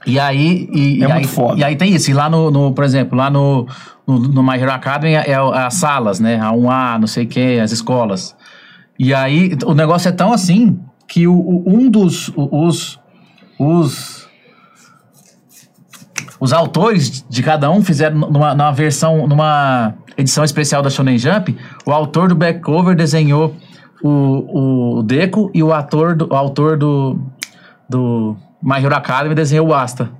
[0.06, 1.58] E aí, e, É e muito aí, foda.
[1.60, 2.10] E aí tem isso.
[2.10, 3.66] E lá no, no- por exemplo, lá no,
[4.08, 6.40] no, no My Hero Academy é, é as salas, né?
[6.40, 8.34] A 1A, não sei o que, as escolas.
[8.98, 12.32] E aí o negócio é tão assim que o, o- um dos.
[12.34, 12.98] Os.
[13.58, 14.26] Os.
[16.40, 21.56] Os autores de cada um fizeram numa, numa versão, numa edição especial da Shonen Jump,
[21.84, 23.56] o autor do back cover desenhou
[24.02, 27.18] o, o Deco e o ator do, o autor do,
[27.88, 30.10] do My Hero Academy desenhou o Asta.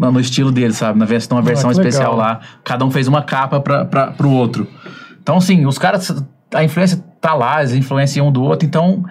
[0.00, 0.98] No, no estilo dele, sabe?
[0.98, 2.26] Na vers numa versão Ah, especial legal.
[2.32, 2.40] lá.
[2.64, 4.66] Cada um fez uma capa pra, pra, pro outro.
[5.22, 6.10] Então, assim, os caras.
[6.54, 8.66] A influência tá lá, eles influenciam um do outro.
[8.66, 9.04] Então,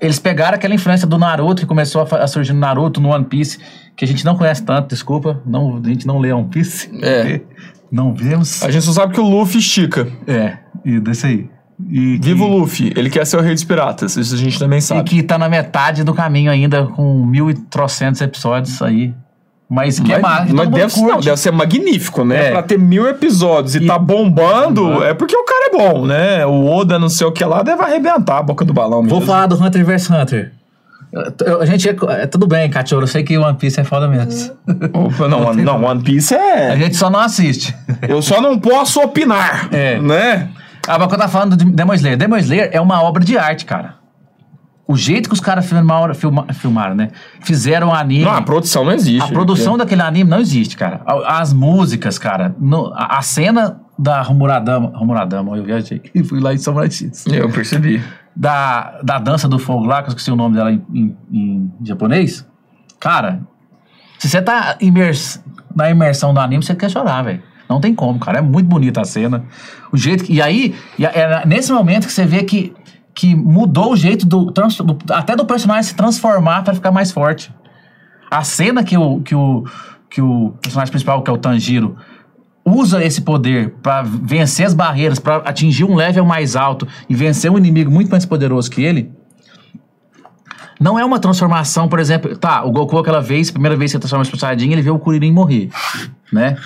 [0.00, 3.24] eles pegaram aquela influência do Naruto que começou a, a surgir no Naruto, no One
[3.24, 3.58] Piece,
[3.96, 5.40] que a gente não conhece tanto, desculpa.
[5.46, 6.90] Não, a gente não lê One Piece.
[7.02, 7.40] É.
[7.90, 8.64] Não vemos.
[8.64, 10.08] A gente só sabe que o Luffy estica.
[10.26, 11.48] É, e desse aí.
[11.88, 14.16] E que, Viva o Luffy, ele quer ser o rei dos piratas.
[14.16, 15.04] Isso a gente também E sabe.
[15.08, 19.14] que tá na metade do caminho ainda, com mil e trocentos episódios aí.
[19.68, 22.48] Mas que é Mas, que mas deve, não, deve ser magnífico, né?
[22.48, 22.50] É.
[22.52, 26.46] Pra ter mil episódios e, E- tá bombando, é porque o cara é bom, né?
[26.46, 29.18] O Oda, não sei o que lá, deve arrebentar a boca do balão mesmo.
[29.18, 30.52] Vou falar do Hunter vs Hunter.
[31.44, 33.02] Eu- a gente é, é- tudo bem, Cachorro.
[33.02, 34.52] Eu sei que One Piece é foda mesmo.
[34.92, 36.38] Opa, não, One- não, One Piece A
[36.72, 36.76] é...
[36.76, 37.74] gente só não assiste.
[38.06, 39.98] Eu só não posso opinar, É.
[39.98, 40.48] né?
[40.86, 43.36] Ah, mas quando eu tava falando de Demon Slayer, Demon Slayer é uma obra de
[43.36, 43.94] arte, cara.
[44.88, 47.10] O jeito que os caras filmaram, filma- filmaram, né?
[47.40, 48.24] Fizeram o anime.
[48.24, 49.22] Não, a produção não existe.
[49.22, 51.00] A produção daquele anime não existe, cara.
[51.26, 52.54] As músicas, cara.
[52.58, 54.92] no- a, a cena da Romuradama.
[54.94, 56.00] Romuradama, eu viajei.
[56.14, 57.28] E fui lá em São Francisco.
[57.34, 58.00] Eu percebi.
[58.34, 61.72] Da, da dança do fogo lá, que eu esqueci o nome dela em, em- em
[61.82, 62.46] japonês.
[63.00, 63.40] Cara,
[64.18, 65.42] se você tá imers,
[65.74, 67.42] na imersão do anime, você quer chorar, velho.
[67.68, 68.38] Não tem como, cara.
[68.38, 69.44] É muito bonita a cena.
[69.92, 70.34] O jeito que.
[70.34, 72.72] E aí, é nesse momento que você vê que,
[73.16, 77.50] que mudou o jeito do, do- Até do personagem se transformar pra ficar mais forte.
[78.30, 79.64] A cena que o, que o,
[80.10, 81.96] que o personagem principal, que é o Tanjiro,
[82.62, 87.50] usa esse poder pra vencer as barreiras, pra atingir um level mais alto e vencer
[87.50, 89.10] um inimigo muito mais poderoso que ele.
[90.78, 94.00] Não é uma transformação, por exemplo, tá, o Goku aquela vez, primeira vez que ele
[94.02, 95.70] transforma Super Saiyajin, ele vê o Kuririn morrer,
[96.30, 96.56] né?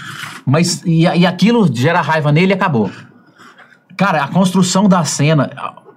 [0.45, 2.91] Mas, e, e aquilo gera raiva nele e acabou.
[3.97, 5.49] Cara, a construção da cena,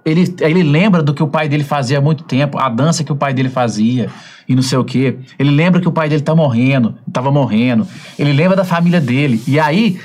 [0.04, 3.12] ele, ele lembra do que o pai dele fazia há muito tempo, a dança que
[3.12, 4.08] o pai dele fazia
[4.48, 5.16] e não sei o quê.
[5.38, 7.86] Ele lembra que o pai dele tá morrendo, tava morrendo.
[8.18, 9.42] Ele lembra da família dele.
[9.48, 9.98] E aí,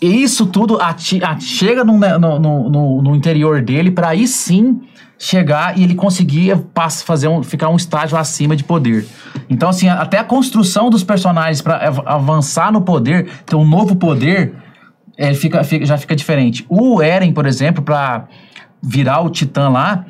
[0.00, 4.80] isso tudo ati- chega no, no, no- no- no interior dele para aí sim
[5.18, 9.06] chegar e ele conseguir pass- fazer um, ficar um estágio acima de poder.
[9.48, 14.54] Então, assim, até a construção dos personagens para avançar no poder, ter um novo poder,
[15.16, 16.66] é, fica, fica- já fica diferente.
[16.68, 18.26] O Eren, por exemplo, pra
[18.86, 20.04] virar o Titã lá,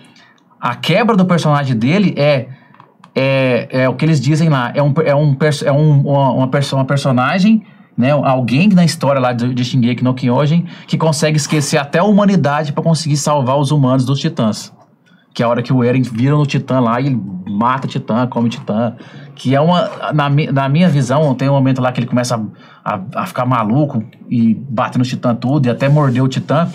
[0.60, 2.48] a quebra do personagem dele é
[3.18, 4.70] é, é o que eles dizem lá.
[4.74, 7.62] É um, é um, é um- uma, uma, uma personagem,
[7.96, 8.10] né?
[8.10, 12.74] Alguém na história lá de, de Shingeki no Kyojin que consegue esquecer até a humanidade
[12.74, 14.70] pra conseguir salvar os humanos dos titãs.
[15.32, 17.14] Que é a hora que o Eren vira no Titã lá e
[17.48, 18.94] mata o Titã, come o Titã.
[19.34, 19.90] Que é uma.
[20.14, 22.36] Na, na minha visão, tem um momento lá que ele começa
[22.84, 26.68] a, a- a ficar maluco e bate no Titã tudo e até morder o Titã.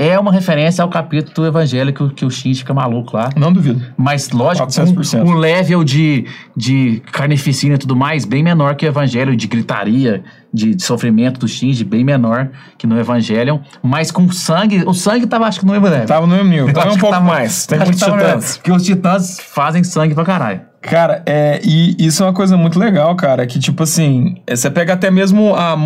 [0.00, 3.30] É uma referência ao capítulo do Evangelho que, o- Shinji fica maluco lá.
[3.36, 3.84] Não duvido.
[3.96, 5.24] Mas, lógico, 400%.
[5.24, 6.24] um, um level de,
[6.56, 10.22] de carnificina e tudo mais bem menor que o Evangelho, de gritaria,
[10.54, 13.58] de, de sofrimento do Shinji, bem menor que no Evangelion.
[13.82, 16.06] Mas com sangue, o sangue tava, acho que no mesmo.
[16.06, 16.72] Tava no mesmo nível.
[16.72, 17.66] Tava um pouco tava- mais.
[17.66, 18.56] Tem muitos titãs.
[18.58, 20.60] Porque os titãs fazem sangue pra caralho.
[20.80, 24.70] Cara, é, e isso é uma coisa muito legal, cara, que tipo assim, é, você
[24.70, 25.76] pega até mesmo a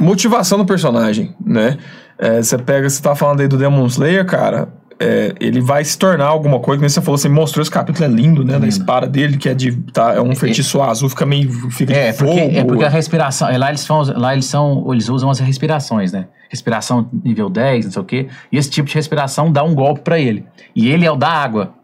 [0.00, 1.76] motivação do personagem, né?
[2.18, 5.98] É, você pega, você tá falando aí do Demon Slayer, cara, é, ele vai se
[5.98, 8.58] tornar alguma coisa, como você falou, você mostrou esse capítulo, é lindo, né?
[8.58, 12.12] Da espada dele, que é de, tá, é um feitiço azul, fica meio, fica É,
[12.12, 12.56] de porque, fogo.
[12.56, 13.58] é porque a respiração.
[13.58, 14.92] Lá eles, são, lá eles são.
[14.92, 16.26] Eles usam as respirações, né?
[16.48, 18.28] Respiração nível 10, não sei o quê.
[18.52, 20.44] E esse tipo de respiração dá um golpe pra ele.
[20.74, 21.74] E ele é o da água.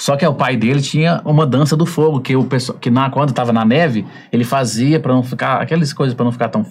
[0.00, 3.10] Só que o pai dele tinha uma dança do fogo, que o pessoal, que na,
[3.10, 5.60] quando tava na neve, ele fazia pra não ficar.
[5.60, 6.64] Aquelas coisas pra não ficar tão.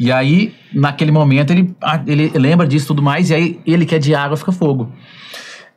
[0.00, 1.76] E aí, naquele momento, ele,
[2.06, 4.90] ele lembra disso e tudo mais, e aí ele que é de água fica fogo.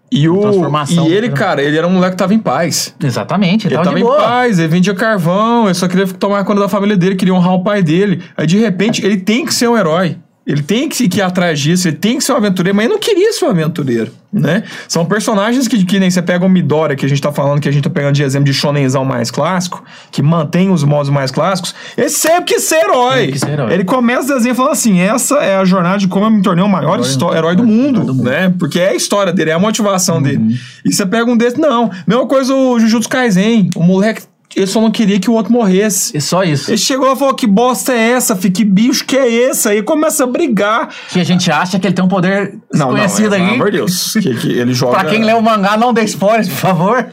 [0.09, 0.41] E, o,
[0.89, 2.95] e ele, cara, ele era um moleque que tava em paz.
[3.03, 4.21] Exatamente, ele, Ele tava, tava de em boa.
[4.21, 7.63] paz, ele vendia carvão, ele só queria tomar conta da família dele, queria honrar o
[7.65, 8.23] pai dele.
[8.37, 10.17] Aí, de repente, ele tem que ser um herói.
[10.51, 12.93] Ele tem que, que ir atrás disso, ele tem que ser um aventureiro, mas ele
[12.93, 14.63] não queria ser um aventureiro, né?
[14.87, 17.69] São personagens que, que nem você pega o Midoriya, que a gente tá falando, que
[17.69, 21.31] a gente tá pegando de exemplo de shonenzão mais clássico, que mantém os modos mais
[21.31, 23.27] clássicos, ele sempre quis ser herói.
[23.31, 23.73] Quis ser herói.
[23.73, 26.63] Ele começa o desenho falando assim, essa é a jornada de como eu me tornei
[26.63, 28.29] o maior Herói- histó- herói do mundo, do mundo.
[28.29, 28.53] né?
[28.59, 30.21] Porque é a história dele, é a motivação Uhum.
[30.23, 30.59] dele.
[30.85, 31.89] E você pega um desse, não.
[32.05, 33.69] Mesma coisa o Jujutsu Kaisen.
[33.75, 34.23] O moleque,
[34.55, 36.15] ele só não queria que o outro morresse.
[36.15, 36.69] E só isso.
[36.69, 38.49] Ele chegou lá e falou: que bosta é essa, fi?
[38.49, 39.67] Que bicho que é esse?
[39.69, 40.89] Aí começa a brigar.
[41.09, 43.43] Que a gente acha que ele tem um poder desconhecido é, aí.
[43.43, 44.13] Pelo amor de Deus.
[44.13, 44.99] que, que ele joga.
[44.99, 47.09] Pra quem lê o mangá, não dê spoilers, por favor.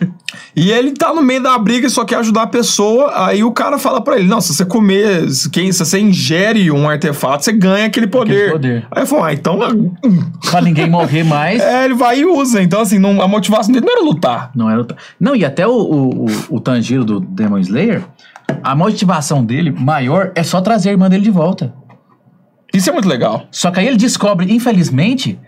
[0.54, 3.26] E ele tá no meio da briga e só quer ajudar a pessoa.
[3.26, 6.70] Aí o cara fala pra ele: Não, se você comer, se, quem, se você ingere
[6.70, 8.52] um artefato, você ganha aquele poder.
[8.52, 8.86] poder.
[8.90, 9.58] Aí eu falo: Ah, então.
[10.50, 11.60] Pra ninguém morrer mais.
[11.60, 12.62] É, ele vai e usa.
[12.62, 14.50] Então, assim, não- a motivação dele não era lutar.
[14.54, 14.82] Não era.
[14.82, 14.86] o-
[15.18, 18.02] Não, e até o, o, o, o Tanjiro do Demon Slayer,
[18.62, 21.72] a motivação dele maior é só trazer a irmã dele de volta.
[22.74, 23.46] Isso é muito legal.
[23.50, 25.38] Só que aí ele descobre, infelizmente,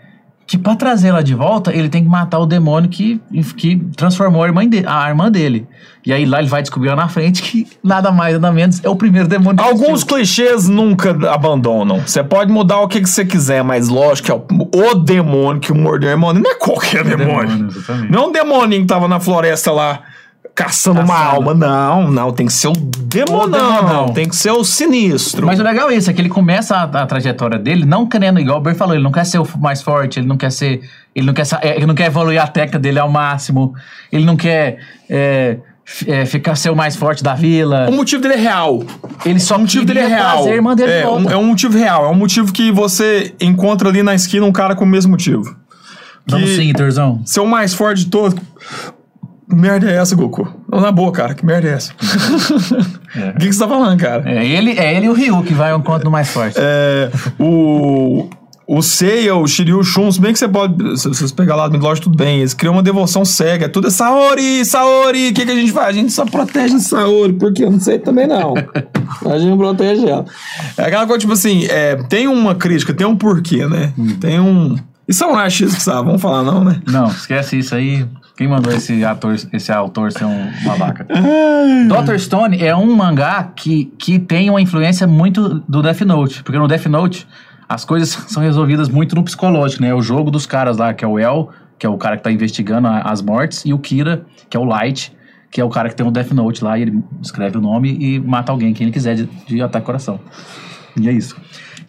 [0.45, 3.21] que pra trazer ela de volta, ele tem que matar o demônio que,
[3.55, 5.65] que transformou a irmã, de, a irmã dele.
[6.05, 8.89] E aí lá ele vai descobrir lá na frente que nada mais, nada menos é
[8.89, 12.01] o primeiro demônio que Alguns clichês nunca abandonam.
[12.05, 15.61] Você pode mudar o que, que você quiser, mas lógico que é o, o demônio
[15.61, 16.33] que mordeu a irmã.
[16.33, 17.47] Não é qualquer demônio.
[17.47, 18.11] demônio, exatamente.
[18.11, 20.01] Não é um demoninho que tava na floresta lá
[20.55, 21.53] caçando, uma alma.
[21.53, 22.31] Não, não.
[22.31, 23.49] Tem que ser o demonão.
[23.49, 24.09] demonão.
[24.09, 25.45] Tem que ser o sinistro.
[25.45, 28.39] Mas o legal é isso, é que ele começa a, a trajetória dele não querendo,
[28.39, 30.81] igual o Ber falou, ele não quer ser o mais forte, ele não quer ser.
[31.13, 33.73] Ele não quer, é, ele não quer evoluir a técnica dele ao máximo,
[34.09, 34.77] ele não quer
[35.09, 35.57] é,
[36.07, 37.89] é, ficar ser o mais forte da vila.
[37.89, 38.81] O motivo dele é real.
[39.25, 40.37] Ele só O motivo dele é real.
[40.37, 42.05] trazer a irmã dele de É um, é um motivo real.
[42.05, 45.55] É um motivo que você encontra ali na esquina um cara com o mesmo motivo.
[46.25, 47.21] Vamos sim, Interzão.
[47.25, 48.39] Ser o mais forte de todos.
[49.51, 50.47] Que merda é essa, Goku?
[50.69, 51.91] Na boa, cara, que merda é essa?
[53.11, 54.23] O que, que você tá falando, cara?
[54.25, 56.55] É ele, é ele e o Ryu que vai ao encontro do mais forte.
[56.57, 58.29] É, o.
[58.65, 60.97] O Seiya, o Shiryu, o Shun, se bem que você pode.
[60.97, 62.39] Se vocês pegar lá do Midlodge, tudo bem.
[62.39, 63.67] Eles criam uma devoção cega.
[63.67, 65.27] Tudo é Saori, Saori.
[65.27, 65.89] O que, que a gente faz?
[65.89, 68.53] A gente só protege Saori, porque eu não sei também não.
[69.29, 70.25] A gente não protege ela.
[70.77, 73.91] É aquela coisa, tipo assim, é, tem uma crítica, tem um porquê, né?
[74.21, 74.77] Tem um.
[75.19, 76.81] É um achismo que sabe, vamos falar não, né?
[76.87, 78.05] Não, esquece isso aí.
[78.37, 81.05] Quem mandou esse ator, esse autor ser um babaca?
[81.87, 82.17] Dr.
[82.17, 86.43] Stone é um mangá que, que tem uma influência muito do Death Note.
[86.43, 87.27] Porque no Death Note,
[87.69, 89.89] as coisas são resolvidas muito no psicológico, né?
[89.89, 92.23] É o jogo dos caras lá, que é o El, que é o cara que
[92.23, 95.11] tá investigando a- as mortes, e o Kira, que é o Light,
[95.51, 97.95] que é o cara que tem um Death Note lá, e ele escreve o nome
[97.99, 100.19] e mata alguém, quem ele quiser, de, de ataque coração.
[100.99, 101.35] E é isso.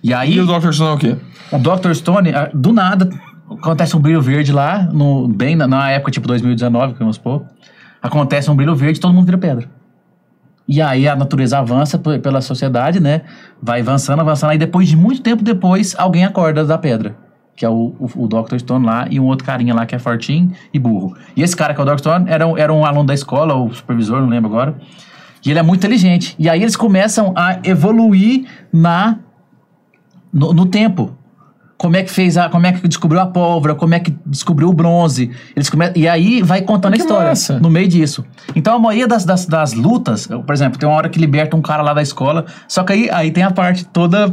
[0.02, 0.34] E aí...
[0.34, 0.72] E o Dr.
[0.72, 1.16] Stone é o quê?
[1.52, 1.92] O Dr.
[1.94, 3.08] Stone, ah, do nada,
[3.50, 7.44] acontece um brilho verde lá, no, bem na, na época tipo 2019, vamos supor.
[8.02, 9.68] Acontece um brilho verde e todo mundo vira pedra.
[10.66, 13.22] E aí a natureza avança pela sociedade, né?
[13.60, 14.50] Vai avançando, avançando.
[14.50, 17.16] Aí depois de muito tempo depois, alguém acorda da pedra.
[17.54, 18.58] Que é o, o, o Dr.
[18.58, 21.16] Stone lá e um outro carinha lá que é fortinho e burro.
[21.36, 21.98] E esse cara que é o Dr.
[21.98, 24.76] Stone era, era um aluno da escola, ou supervisor, não lembro agora.
[25.44, 26.34] E ele é muito inteligente.
[26.38, 29.18] E aí eles começam a evoluir na
[30.32, 31.16] no, no tempo.
[31.76, 34.68] como é que fez a, como é que descobriu a pólvora, como é que descobriu
[34.68, 35.30] o bronze.
[35.56, 35.90] Eles come...
[35.96, 37.58] E aí vai contando a história massa.
[37.58, 38.24] no meio disso.
[38.54, 41.60] Então a maioria das, das, das lutas, por exemplo, tem uma hora que liberta um
[41.60, 44.32] cara lá da escola, só que aí, aí tem a parte toda,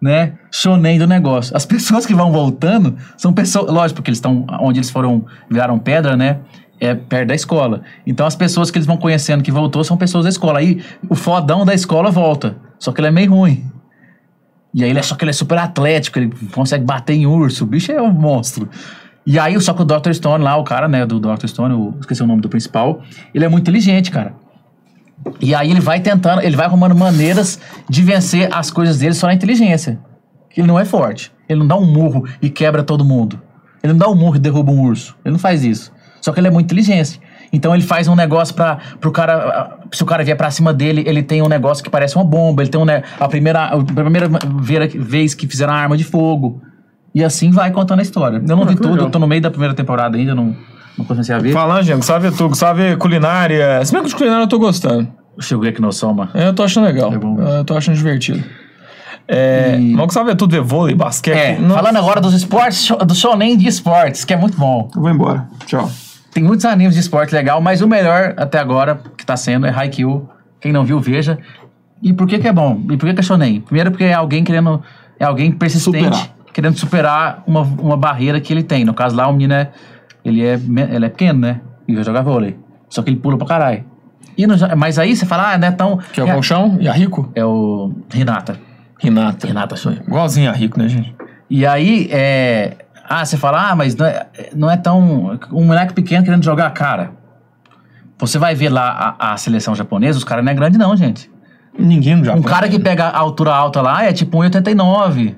[0.00, 1.56] né, shonen do negócio.
[1.56, 5.78] As pessoas que vão voltando são pessoas, lógico, porque eles estão onde eles foram, viraram
[5.78, 6.40] pedra, né?
[6.78, 7.82] É perto da escola.
[8.06, 10.60] Então as pessoas que eles vão conhecendo que voltou são pessoas da escola.
[10.60, 12.56] Aí o fodão da escola volta.
[12.78, 13.70] Só que ele é meio ruim.
[14.72, 17.66] E aí ele só que ele é super atlético, ele consegue bater em urso, o
[17.66, 18.68] bicho é um monstro.
[19.26, 20.12] E aí, só que o Dr.
[20.12, 21.46] Stone lá, o cara, né, do Dr.
[21.46, 23.02] Stone, eu esqueci o nome do principal,
[23.34, 24.34] ele é muito inteligente, cara.
[25.40, 29.26] E aí ele vai tentando, ele vai arrumando maneiras de vencer as coisas dele só
[29.26, 30.00] na inteligência.
[30.56, 31.30] Ele não é forte.
[31.48, 33.40] Ele não dá um murro e quebra todo mundo.
[33.82, 35.16] Ele não dá um murro e derruba um urso.
[35.24, 35.92] Ele não faz isso.
[36.20, 37.20] Só que ele é muito inteligente.
[37.52, 41.02] Então ele faz um negócio para pro cara, se o cara vier pra cima dele,
[41.06, 42.84] ele tem um negócio que parece uma bomba, ele tem um,
[43.18, 44.28] a primeira a primeira
[44.96, 46.62] vez que fizeram a arma de fogo.
[47.12, 48.36] E assim vai contando a história.
[48.36, 49.06] Eu não Ah, vi que tudo, legal.
[49.06, 50.54] eu tô no meio da primeira temporada ainda, não
[50.96, 51.52] não comecei a ver.
[51.52, 53.82] Falando, gente, Gustavo é tu, Gustavo é culinária.
[53.84, 55.08] Se bem que de culinária eu tô gostando.
[55.40, 56.28] Shingeki no Soma.
[56.34, 57.12] É, Eu tô achando legal.
[57.12, 57.48] É bom mesmo.
[57.50, 58.44] eu tô achando divertido.
[59.26, 61.36] É, E- o Gustavo é tudo, é vôlei, basquete.
[61.36, 64.90] É, falando agora dos esportes, do shonen de esportes, que é muito bom.
[64.94, 65.48] Eu vou embora.
[65.66, 65.90] Tchau.
[66.32, 69.70] Tem muitos animes de esporte legal, mas o melhor até agora que tá sendo é
[69.70, 70.28] Haikyuu.
[70.60, 71.38] Quem não viu, veja.
[72.02, 72.80] E por que que é bom?
[72.90, 73.60] E por que que é shonen?
[73.60, 74.82] Primeiro porque é alguém querendo...
[75.18, 76.36] É alguém persistente, Superar.
[76.52, 78.84] querendo superar uma, uma barreira que ele tem.
[78.84, 79.70] No caso lá, o menino é...
[80.24, 80.54] Ele é,
[80.92, 81.60] ele é pequeno, né?
[81.88, 82.58] E vai jogar vôlei.
[82.88, 83.84] Só que ele pula pra caralho.
[84.36, 85.98] E no mas aí você fala, ah, não é tão...
[86.12, 87.30] Que é o Colchão e a Rico?
[87.34, 87.92] É o.
[88.10, 88.58] Renata.
[89.48, 89.98] Hinata sou eu.
[90.06, 91.14] Igualzinho a Rico, né, gente?
[91.48, 92.76] E aí, é...
[93.12, 95.36] Ah, você fala, ah, mas não é, não é tão...
[95.50, 97.10] Um moleque pequeno querendo jogar, cara.
[98.16, 101.28] Você vai ver lá a, a seleção japonesa, os caras não é grande não, gente.
[101.76, 102.40] Ninguém no Japão.
[102.40, 105.34] Um cara que pega a altura alta lá é tipo 1,89.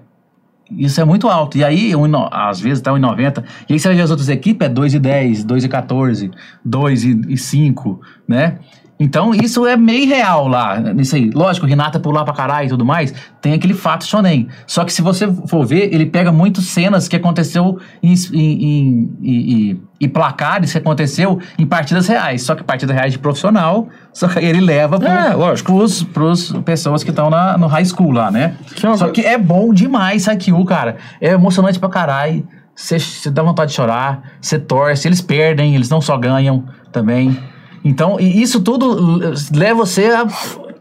[0.71, 1.57] Isso é muito alto.
[1.57, 3.43] E aí, um, às vezes tá 1,90.
[3.67, 6.31] E aí você vai ver as outras equipes, é 2,10, 2,14,
[6.69, 7.99] 2,5,
[8.29, 8.59] né?
[9.03, 11.31] Então, isso é meio real lá, nisso aí.
[11.35, 14.47] Lógico, Renata pular pra caralho e tudo mais, tem aquele fato shonen.
[14.67, 19.81] Só que se você for ver, ele pega muito cenas que aconteceu em, em, em-
[20.01, 22.43] em placares que aconteceu em partidas reais.
[22.43, 25.73] Só que partidas reais de profissional, só que ele leva pro, É, lógico.
[25.73, 27.29] pros, pros pessoas que estão
[27.59, 28.55] no high school lá, né?
[28.75, 30.97] Que é Só que é bom demais Haikyuu, cara.
[31.21, 32.47] É emocionante pra caralho.
[32.75, 32.99] Você
[33.31, 37.37] dá vontade de chorar, você torce, eles perdem, eles não só ganham também.
[37.85, 39.21] Então, isso tudo
[39.55, 40.27] leva você a.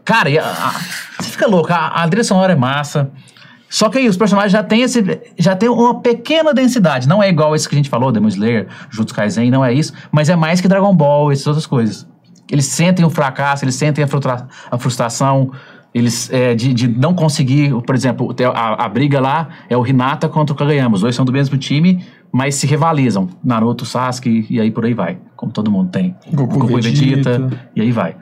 [0.04, 0.80] Cara, a- a-
[1.22, 1.72] você fica louco.
[1.72, 3.10] A, a trilha sonora é massa.
[3.68, 5.02] Só que aí os personagens já têm esse,
[5.38, 7.08] já tem uma pequena densidade.
[7.08, 9.94] Não é igual esse que a gente falou, Demon Slayer, Jutsu Kaisen, não é isso.
[10.10, 12.06] Mas é mais que Dragon Ball, essas outras coisas.
[12.50, 14.08] Eles sentem o fracasso, eles sentem a,
[14.70, 15.50] a frustração,
[15.94, 20.28] eles é, de, de não conseguir, por exemplo, a, a briga lá é o Hinata
[20.28, 20.96] contra o Kageyama.
[20.96, 23.26] Os dois são do mesmo time, mas se rivalizam.
[23.42, 25.16] Naruto, Sasuke e aí por aí vai.
[25.42, 26.14] Como todo mundo tem.
[26.32, 27.50] Goku, e Vegeta.
[27.74, 28.14] e aí vai.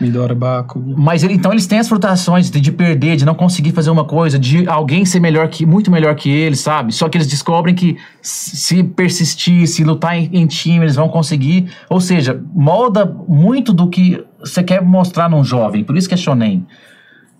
[0.00, 0.82] Midora Baco.
[0.98, 4.04] Mas ele- então eles têm as frustrações de, de perder, de não conseguir fazer uma
[4.04, 6.92] coisa, de alguém ser melhor que muito melhor que eles, sabe?
[6.92, 11.70] Só que eles descobrem que se persistir, se lutar em, em time, eles vão conseguir.
[11.88, 15.84] Ou seja, molda muito do que você quer mostrar num jovem.
[15.84, 16.66] Por isso que é shonen.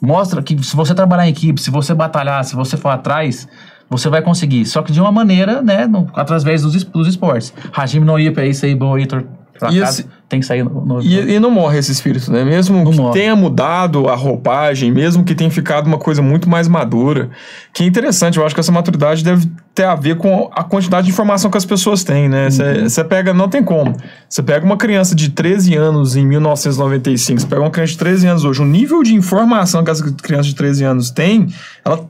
[0.00, 3.48] Mostra que se você trabalhar em equipe, se você batalhar, se você for atrás,
[3.90, 4.64] você vai conseguir.
[4.66, 7.52] Só que de uma maneira, né, no, através dos, dos esportes.
[7.72, 9.24] Hajime no Ippo é isso aí, boa, Heitor.
[9.58, 10.84] Por E esse- tem que sair no...
[10.84, 12.44] no- E, e não morre esse espírito, né?
[12.44, 13.12] Mesmo Não que morre.
[13.20, 17.30] tenha mudado a roupagem, mesmo que tenha ficado uma coisa muito mais madura,
[17.72, 21.06] que é interessante, eu acho que essa maturidade deve ter a ver com a quantidade
[21.06, 22.50] de informação que as pessoas têm, né?
[22.50, 23.08] Você Uhum.
[23.08, 23.94] pega, não tem como.
[24.28, 28.26] Você pega uma criança de 13 anos em 1995, você pega uma criança de 13
[28.26, 31.46] anos hoje, o nível de informação que essa criança de 13 anos tem,
[31.84, 32.04] ela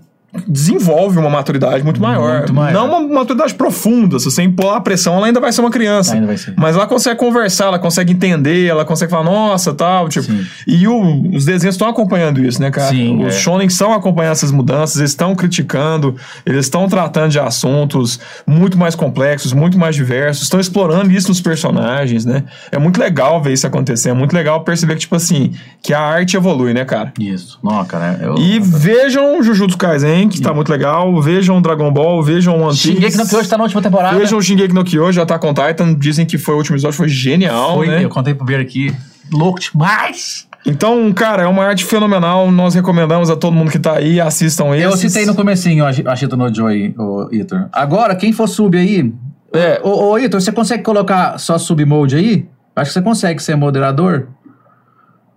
[0.46, 2.38] desenvolve uma maturidade muito maior.
[2.38, 2.72] Muito maior.
[2.72, 4.18] Não uma maturidade profunda.
[4.18, 6.14] Se você impor a pressão, ela ainda vai ser uma criança.
[6.36, 6.54] Ser.
[6.56, 10.26] Mas ela consegue conversar, ela consegue entender, ela consegue falar, nossa, tal, tipo.
[10.26, 10.44] Sim.
[10.66, 12.88] E o- os desenhos estão acompanhando isso, né, cara?
[12.90, 13.38] Sim, os é.
[13.38, 18.94] shonen estão acompanhando essas mudanças, eles estão criticando, eles estão tratando de assuntos muito mais
[18.94, 22.44] complexos, muito mais diversos, estão explorando isso nos personagens, né?
[22.72, 26.00] É muito legal ver isso acontecer, é muito legal perceber que, tipo assim, que a
[26.00, 27.12] arte evolui, né, cara?
[27.18, 27.58] Isso.
[27.62, 28.34] Não, cara, eu...
[28.36, 32.88] E vejam Jujutsu Kaisen, que tá muito legal, vejam Dragon Ball, vejam One Piece.
[32.94, 34.18] Shingeki no Kyoji tá na última temporada.
[34.18, 36.96] Vejam o Shingeki no Kyoji, já tá com Titan, dizem que foi o último episódio,
[36.96, 38.04] foi genial, Foi, né?
[38.04, 38.94] Eu contei pro Beer aqui.
[39.32, 40.46] Louco demais!
[40.66, 42.50] Então, cara, é uma arte fenomenal.
[42.50, 44.84] Nós recomendamos a todo mundo que tá aí, assistam esses.
[44.84, 47.68] Eu citei no comecinho a Shi- a Shito no Joy, o Itor.
[47.70, 49.12] Agora, quem for sub aí...
[49.52, 49.80] É.
[49.84, 52.48] Ô, ô Itor, você consegue colocar só sub mode aí?
[52.74, 54.28] Acho que você consegue ser moderador.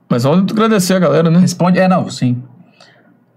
[0.09, 1.39] Mas vamos agradecer a galera, né?
[1.39, 1.77] Responde...
[1.77, 2.41] É, não, sim.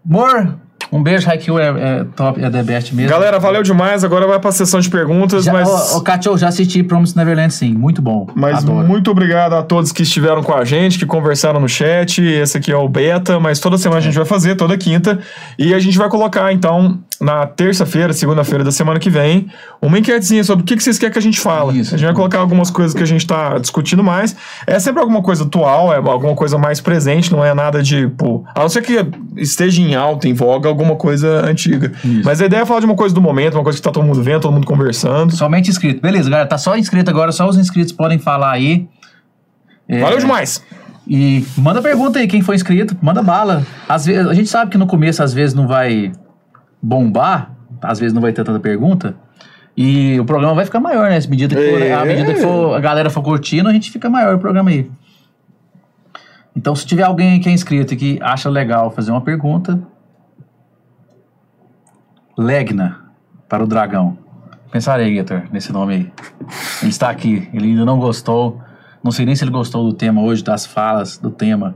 [0.05, 0.57] Mor...
[0.93, 3.11] Um beijo, Haikyuu é, é top, é the best mesmo.
[3.11, 4.03] Galera, valeu demais.
[4.03, 5.95] Agora vai pra sessão de perguntas, já, mas.
[5.95, 7.73] Ô, Kátia, eu já assisti Promise Neverland, sim.
[7.73, 8.27] Muito bom.
[8.35, 8.87] Mas Adoro.
[8.87, 12.23] muito obrigado a todos que estiveram com a gente, que conversaram no chat.
[12.23, 15.21] Esse aqui é o beta, mas toda semana a gente vai fazer, toda quinta.
[15.59, 19.49] E a gente vai colocar, então, na terça-feira, segunda-feira da semana que vem,
[19.81, 21.73] uma enquetezinha sobre o que que vocês querem que a gente fala.
[21.73, 21.95] Isso.
[21.95, 24.35] A gente vai colocar algumas coisas que a gente tá discutindo mais.
[24.67, 28.43] É sempre alguma coisa atual, é alguma coisa mais presente, não é nada de, pô.
[28.55, 29.05] A não ser que
[29.37, 31.93] esteja em alta, em voga, alguma coisa antiga.
[32.25, 34.05] Mas a ideia é falar de uma coisa do momento, uma coisa que tá todo
[34.05, 35.37] mundo vendo, todo mundo conversando.
[35.37, 36.01] Somente inscrito.
[36.01, 36.49] Beleza, galera.
[36.49, 38.89] Tá só inscrito agora, só os inscritos podem falar aí.
[39.87, 40.63] É, Valeu demais!
[41.07, 43.67] E manda pergunta aí, quem foi inscrito, manda bala.
[43.89, 46.13] Às vezes, a gente sabe que no começo, às vezes, não vai
[46.83, 47.53] bombar,
[47.83, 49.15] às vezes não vai ter tanta pergunta.
[49.77, 51.19] E o programa vai ficar maior, né?
[51.25, 51.93] À medida que, for, É.
[51.95, 54.91] à medida que for- a galera for curtindo, a gente fica maior o programa aí.
[56.55, 59.81] Então, se tiver alguém que é inscrito e que acha legal fazer uma pergunta,
[62.37, 62.99] Legna
[63.49, 64.17] para o dragão.
[64.71, 66.13] Pensarei, Gator, nesse nome aí.
[66.81, 68.61] Ele está aqui, ele ainda não gostou.
[69.03, 71.75] Não sei nem se ele gostou do tema hoje, das falas do tema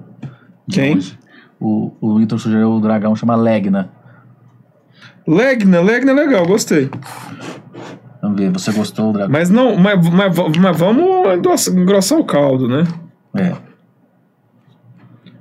[0.67, 0.97] de Quem?
[0.97, 1.19] hoje.
[1.61, 3.91] O, o Vitor sugeriu o dragão chama Legna.
[5.27, 6.91] Legna, Legna é legal, gostei.
[8.21, 9.33] Vamos ver, você gostou do dragão?
[9.33, 11.05] Mas não, mas, mas, mas vamos
[11.69, 12.85] engrossar- o caldo, né?
[13.37, 13.53] É,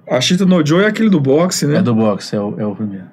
[0.09, 1.77] A Chita no Joe é aquele do boxe, né?
[1.77, 3.05] é do boxe, é o, é o primeiro.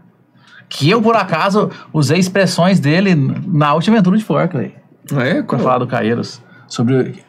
[0.68, 3.14] Que eu, por acaso, usei expressões dele
[3.46, 4.74] na última aventura de Forkley.
[5.12, 5.34] Ah, é?
[5.34, 5.60] Pra Qual?
[5.60, 6.40] falar do Caeiros.
[6.68, 7.22] Sobre,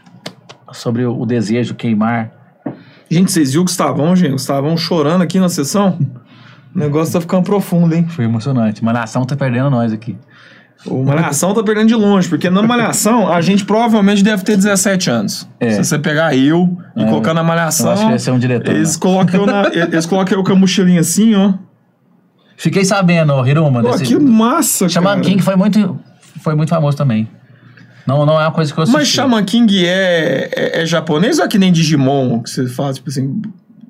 [0.71, 2.31] sobre o desejo queimar.
[3.09, 4.33] Gente, vocês viram o Gustavão, gente?
[4.33, 5.97] Gustavão chorando aqui na sessão?
[6.75, 8.07] O negócio tá ficando profundo, hein?
[8.09, 8.83] Foi emocionante.
[8.83, 10.17] Malhação tá perdendo nós aqui.
[10.85, 15.09] O Malhação tá perdendo de longe, porque na Malhação a gente provavelmente deve ter 17
[15.11, 15.47] anos.
[15.59, 15.71] É.
[15.71, 17.05] Se você pegar eu e É.
[17.05, 17.87] colocar na Malhação.
[17.87, 18.99] Eu acho que ia ser um diretor, Eles né?
[18.99, 21.53] colocam eu, na, eles colocam eu com a mochilinha assim, ó.
[22.57, 24.05] Fiquei sabendo, Hiruma, Pô, desse...
[24.05, 25.21] que massa, Shaman cara.
[25.21, 25.99] King foi muito,
[26.41, 27.27] foi muito famoso também.
[28.07, 28.97] Não, não é uma coisa que eu assisti.
[28.97, 32.41] Mas Shaman King é, é, é japonês ou é que nem Digimon?
[32.41, 33.39] Que você fala, tipo assim.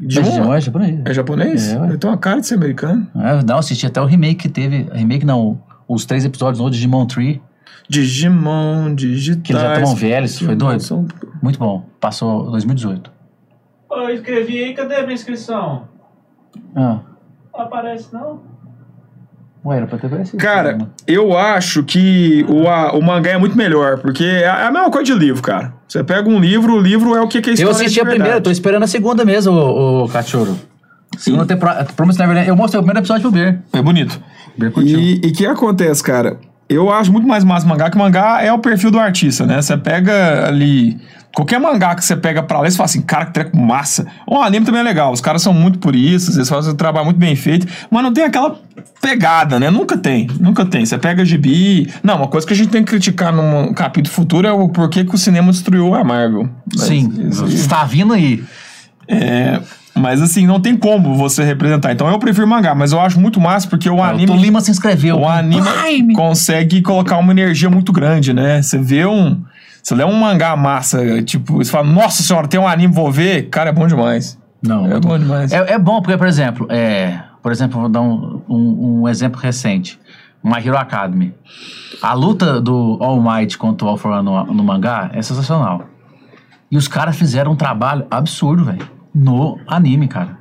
[0.02, 0.30] Digimon?
[0.30, 1.00] Digimon é japonês.
[1.06, 1.74] É japonês?
[1.74, 1.88] É, ué.
[1.90, 3.08] Ele tem uma cara de ser americano.
[3.16, 4.88] É, não, assisti até o remake que teve.
[4.92, 7.42] Remake não, os três episódios no Digimon Tree.
[7.88, 9.42] Digimon, digitais.
[9.44, 10.80] Que eles já estavam velhos, foi doido?
[10.82, 11.06] são-
[11.42, 11.86] Muito bom.
[12.00, 13.12] Passou 2018.
[13.88, 15.84] Pô, eu escrevi aí, cadê a minha inscrição?
[16.76, 17.00] Ah,
[17.54, 18.40] Não aparece, não?
[19.66, 20.38] Ué, era pra ter aparecido.
[20.38, 24.90] Cara, eu acho que o, a- o mangá é muito melhor, porque é a mesma
[24.90, 25.74] coisa de livro, cara.
[25.88, 28.24] Você pega um livro, o livro é o que, que é eu assisti a primeira,
[28.26, 28.44] verdade.
[28.44, 30.58] tô esperando a segunda mesmo, ô, ô Cachorro.
[31.18, 31.86] Segunda temporada.
[31.96, 32.48] Promise Neverland.
[32.48, 33.60] Eu mostrei o primeiro episódio pro Ber.
[33.74, 34.20] É bonito.
[34.58, 34.72] Ber.
[34.78, 36.38] E o que acontece, cara?
[36.70, 39.62] Eu acho muito mais massa mangá, que mangá é o perfil do artista, né?
[39.62, 40.98] Você pega ali.
[41.34, 44.06] Qualquer mangá que você pega pra ler, você fala assim, cara, que treco massa.
[44.28, 47.18] O anime também é legal, os caras são muito puristas, eles fazem um trabalho muito
[47.18, 48.60] bem feito, mas não tem aquela
[49.02, 49.70] pegada, né?
[49.70, 50.86] Nunca tem, nunca tem.
[50.86, 51.90] Você pega gibi.
[52.04, 55.06] Não, uma coisa que a gente tem que criticar num capítulo futuro é o porquê
[55.06, 56.50] que o cinema destruiu a Marvel.
[56.76, 58.44] Mas Sim, isso está vindo aí.
[59.08, 59.60] é,
[59.96, 61.92] mas assim, não tem como você representar.
[61.92, 64.28] Então eu prefiro mangá, mas eu acho muito massa porque o O anime.
[64.28, 65.20] Tolima se inscreveu.
[65.20, 66.14] O anime Prime.
[66.14, 68.62] consegue colocar uma energia muito grande, né?
[68.62, 69.42] Você vê um.
[69.82, 73.50] Você lê um mangá massa, tipo, você fala, nossa senhora, tem um anime, vou ver.
[73.50, 74.38] Cara, é bom demais.
[74.62, 75.52] Não, É bom demais.
[75.52, 79.40] É, é bom, porque, por exemplo, é, por exemplo, vou dar um, um, um exemplo
[79.42, 80.00] recente.
[80.44, 81.34] My Hero Academy.
[82.02, 85.86] A luta do All Might contra o All For One no, no mangá é sensacional.
[86.70, 88.88] E os caras fizeram um trabalho absurdo, velho.
[89.14, 90.38] No anime, cara.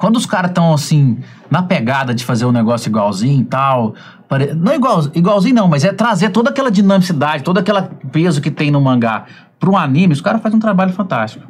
[0.00, 1.18] Quando os caras estão, assim,
[1.50, 3.94] na pegada de fazer um negócio igualzinho e tal.
[4.26, 8.50] pare- Não igual, igualzinho, não, mas é trazer toda aquela dinamicidade, todo aquele peso que
[8.50, 9.26] tem no mangá
[9.58, 11.44] para um anime, os caras fazem um trabalho fantástico.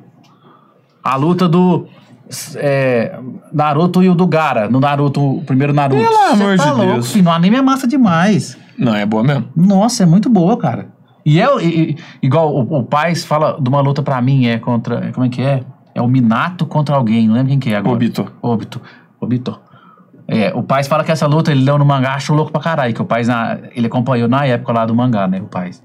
[1.05, 1.86] A luta do
[2.57, 3.18] é,
[3.53, 6.03] Naruto e o do Gara, no Naruto, o primeiro Naruto.
[6.03, 7.12] Pelo amor tá de louco, Deus.
[7.12, 8.59] filho, no anime é massa demais.
[8.76, 9.46] Não, é boa mesmo.
[9.55, 10.88] Nossa, é muito boa, cara.
[11.24, 15.12] E é e- igual o, o Paz fala de uma luta pra mim, é contra.
[15.12, 15.62] Como é que é?
[15.95, 17.95] É o Minato contra alguém, não lembro quem que é agora.
[17.97, 18.30] Obito.
[18.43, 18.80] Obito.
[19.20, 19.61] Obito.
[20.28, 22.95] É, o Paz fala que essa luta ele leu no mangá, achou louco pra caralho,
[22.95, 25.41] que o Paz na- ele acompanhou na época lá do mangá, né?
[25.41, 25.82] O Paz.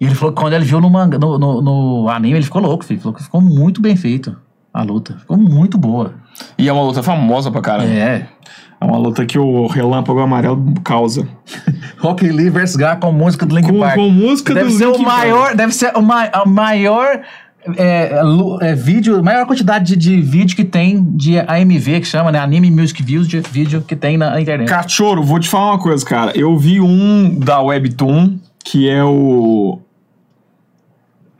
[0.00, 2.62] E ele falou que quando ele viu no, manga, no, no, no anime, ele ficou
[2.62, 3.00] louco, filho.
[3.00, 4.36] Falou que ficou muito bem feito
[4.72, 5.16] a luta.
[5.18, 6.14] Ficou muito boa.
[6.56, 7.90] E é uma luta famosa pra caramba.
[7.90, 8.28] É.
[8.80, 11.26] É uma luta que o Relâmpago Amarelo causa.
[11.98, 13.96] Rock Lee vs Gar com música do Linkin Com- Park.
[13.96, 15.56] com música deve do ser Linkin o maior, Park.
[15.56, 17.20] Deve ser o ma a maior
[17.76, 22.30] é, lu- é, vídeo, maior quantidade de, de vídeo que tem de AMV, que chama,
[22.32, 22.38] né?
[22.38, 24.68] Anime Music Views de vídeo que tem na internet.
[24.68, 26.32] Cachorro, vou te falar uma coisa, cara.
[26.38, 29.80] Eu vi um da Webtoon, que é o.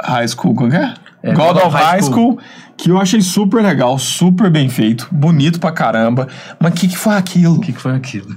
[0.02, 0.94] High School, como que é?
[1.22, 2.38] É, God of High School,
[2.76, 6.28] que eu achei super legal, super bem feito, bonito pra caramba.
[6.60, 7.56] Mas o que, que foi aquilo?
[7.56, 8.32] O que, que foi aquilo?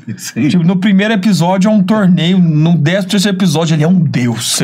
[0.50, 4.64] Tipo, no primeiro episódio é um torneio, no décimo terceiro episódio ele é um deus.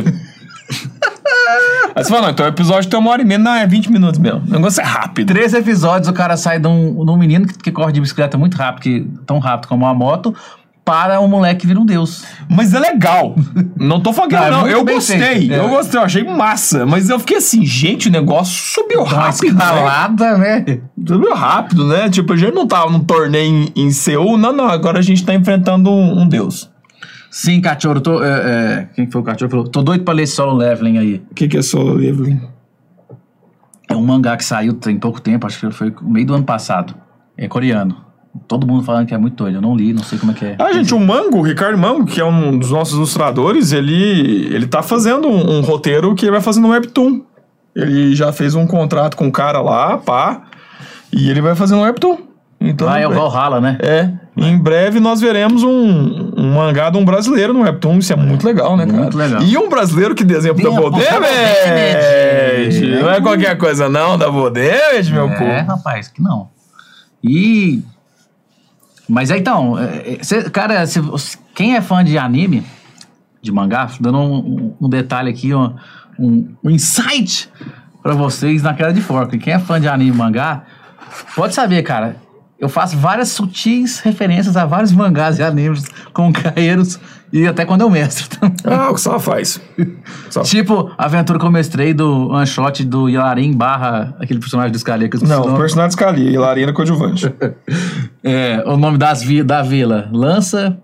[1.95, 3.91] Aí você fala, não, então o episódio tem uma hora e meia, não, é 20
[3.91, 4.41] minutos mesmo.
[4.47, 5.28] O negócio é rápido.
[5.28, 8.38] Três episódios, o cara sai de um, de um menino que, que corre de bicicleta
[8.38, 10.36] muito rápido, que, tão rápido como uma moto,
[10.86, 12.24] para um moleque que vira um deus.
[12.49, 13.36] Mas é legal.
[13.76, 15.20] Não tô falando que Não, é não, muito eu gostei.
[15.20, 15.53] feito.
[15.53, 15.59] É.
[15.59, 16.86] Eu gostei, eu achei massa.
[16.86, 19.53] Mas eu fiquei assim, gente, o negócio subiu Uma rápido.
[19.53, 19.63] né?
[19.65, 20.65] escalada, né?
[21.05, 22.09] Subiu rápido, né?
[22.09, 24.70] Tipo, a gente não tava num torneio em, em Seul, não, não.
[24.70, 26.70] Agora a gente tá enfrentando um, um deus.
[27.38, 28.23] Sim, cachorro, tô.
[28.23, 29.51] é, é, quem foi o cachorro?
[29.51, 31.21] Falou, tô doido pra ler solo leveling aí.
[31.29, 32.41] O que, que é solo leveling?
[33.88, 36.43] É um mangá que saiu tem pouco tempo, acho que foi no meio do ano
[36.43, 36.95] passado.
[37.38, 37.95] É coreano.
[38.47, 39.57] Todo mundo falando que é muito doido.
[39.57, 40.55] Eu não li, não sei como é que é.
[40.57, 44.65] Ah, gente, o Mango, o Ricardo Mango, que é um dos nossos ilustradores, ele, ele
[44.65, 47.21] tá fazendo um, um roteiro que ele vai fazer no Webtoon.
[47.75, 50.41] Ele já fez um contrato com um cara lá, pá,
[51.13, 52.17] e ele vai fazer no Webtoon.
[52.60, 53.78] Então, ah, é o Valhalla, né?
[53.80, 58.16] É, em breve nós veremos um, um mangá de um brasileiro no Webtoon, isso é,
[58.16, 58.97] muito legal, né, cara?
[58.97, 59.41] muito legal.
[59.43, 62.88] E um brasileiro que desenha pro Double Damage!
[63.01, 65.68] Não é qualquer coisa não, Double Damage, meu É, povo.
[65.72, 66.49] rapaz, que não.
[67.24, 67.84] E.
[69.08, 70.99] Mas é então, é, é, cê- cara, se,
[71.55, 72.64] quem é fã de anime,
[73.41, 75.74] de mangá, dando um, um detalhe aqui, um,
[76.20, 77.49] um, um insight
[78.03, 79.38] pra vocês na queda de forca.
[79.38, 80.64] Quem é fã de anime e mangá,
[81.36, 82.18] pode saber, cara.
[82.60, 86.99] Eu faço várias sutis referências a vários mangás e animes com caeiros
[87.32, 88.55] e até quando eu mestro também.
[88.66, 89.62] Ah, o que só faz.
[90.32, 94.72] Só- Tipo, a aventura que eu mestrei do one shot do Yalarim barra aquele personagem
[94.72, 97.32] do Scalia que Não, o personagem escalia, e Larina coadjuvante.
[98.24, 100.78] É, o nome das vi da vila: Lança,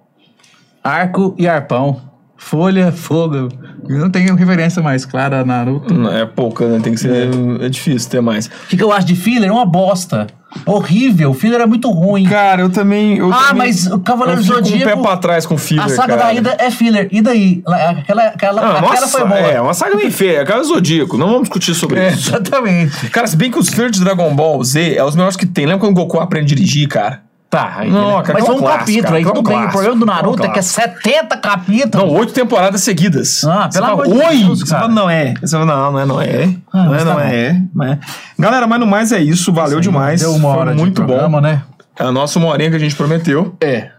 [0.83, 2.01] Arco e Arpão.
[2.37, 3.49] Folha, fogo.
[3.87, 5.93] Eu não tenho referência mais clara a Naruto.
[5.93, 6.79] Não, é pouca, né?
[6.83, 7.29] Tem que ser.
[7.61, 8.47] É, difícil ter mais.
[8.47, 9.49] O que, que eu acho de filler?
[9.49, 10.27] É uma bosta.
[10.65, 11.31] Horrível.
[11.31, 12.25] O filler é muito ruim.
[12.25, 13.17] Cara, eu também.
[13.17, 15.89] Eu Ah, também- mas o Cavaleiro eu Zodíaco- um pé pra trás com filler, a
[15.89, 16.27] saga cara.
[16.27, 17.07] da Ida é filler.
[17.11, 17.61] E daí?
[17.67, 19.39] Aquela, aquela, Ah, aquela nossa, foi boa.
[19.39, 20.41] É, uma saga bem feia.
[20.41, 21.17] Aquela é Zodíaco.
[21.17, 22.29] Não vamos discutir sobre É, isso.
[22.33, 23.09] exatamente.
[23.09, 25.65] Cara, se bem que os fillers de Dragon Ball Z é os melhores que tem.
[25.65, 27.22] Lembra quando o Goku aprende a dirigir, cara?
[27.53, 29.53] Tá, aí Não, cara, mas foi um clássica, capítulo aí, tudo bem.
[29.53, 32.07] O clássica, problema do Naruto é que é 70 capítulos.
[32.07, 33.43] Não, oito temporadas seguidas.
[33.43, 34.43] Ah, pelo amor de!
[34.43, 35.35] Deus, Você fala, não é.
[35.39, 36.55] Você fala, não, não é, não é.
[36.73, 37.99] Ah, não é, mas não tá é, não é.
[38.39, 39.53] Galera, mas no mais é isso.
[39.53, 40.21] Valeu demais.
[40.21, 41.47] Deu uma Foi hora muito de programa, bom.
[41.47, 41.61] né?
[41.99, 43.55] É a nossa uma horinha que a gente prometeu.
[43.61, 43.91] É.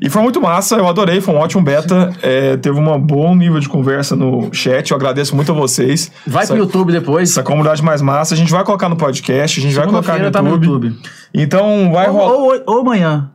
[0.00, 2.12] E foi muito massa, eu adorei, foi um ótimo beta.
[2.22, 4.90] É, teve um bom nível de conversa no chat.
[4.90, 6.12] Eu agradeço muito a vocês.
[6.26, 7.30] Vai essa, pro YouTube depois.
[7.30, 8.34] essa comunidade mais massa.
[8.34, 10.32] A gente vai colocar no podcast, a gente vai colocar no YouTube.
[10.32, 10.96] tá no YouTube.
[11.32, 12.32] Então vai Ou, rolar.
[12.32, 13.30] Ou, ou, ou amanhã.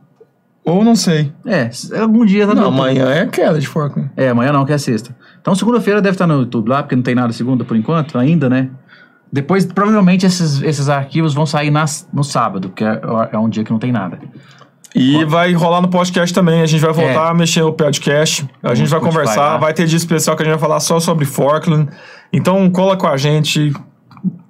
[0.66, 1.32] não sei.
[1.46, 4.00] É, algum dia tá no Não, amanhã é queda de forca.
[4.00, 4.10] né?
[4.16, 5.14] É, amanhã não, que é sexta.
[5.40, 8.48] Então segunda-feira deve estar no YouTube lá, porque não tem nada segunda por enquanto, ainda,
[8.48, 8.70] né?
[9.34, 13.00] Depois, provavelmente, esses, esses arquivos vão sair nas, no sábado, porque é,
[13.32, 14.16] é um dia que não tem nada.
[14.94, 16.60] E vai rolar no podcast também.
[16.62, 17.30] A gente vai voltar É.
[17.30, 18.46] a mexer no podcast.
[18.62, 19.54] A gente vai conversar.
[19.54, 19.58] né?
[19.58, 21.88] Vai ter dia especial que a gente vai falar só sobre Forkland.
[22.32, 23.72] Então cola com a gente.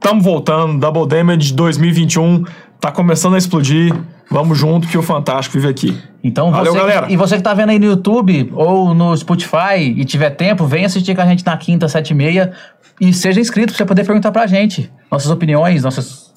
[0.01, 0.79] Tamo voltando.
[0.79, 2.45] Double Damage 2021.
[2.79, 3.95] Tá começando a explodir.
[4.31, 5.99] Vamos junto que o Fantástico vive aqui.
[6.23, 7.07] Então, Valeu, você, galera.
[7.13, 10.85] E você que tá vendo aí no YouTube ou no Spotify e tiver tempo, vem
[10.85, 12.53] assistir com a gente na quinta, sete e meia.
[13.01, 14.91] E seja inscrito pra você poder perguntar pra gente.
[15.11, 16.33] Nossas opiniões, nossas.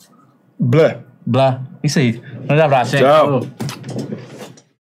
[0.60, 0.99] Blé.
[1.26, 1.62] Blá.
[1.84, 2.22] Isso aí.
[2.45, 3.03] Grande abraço, gente.
[3.03, 3.26] Tchau.
[3.26, 3.47] Falou.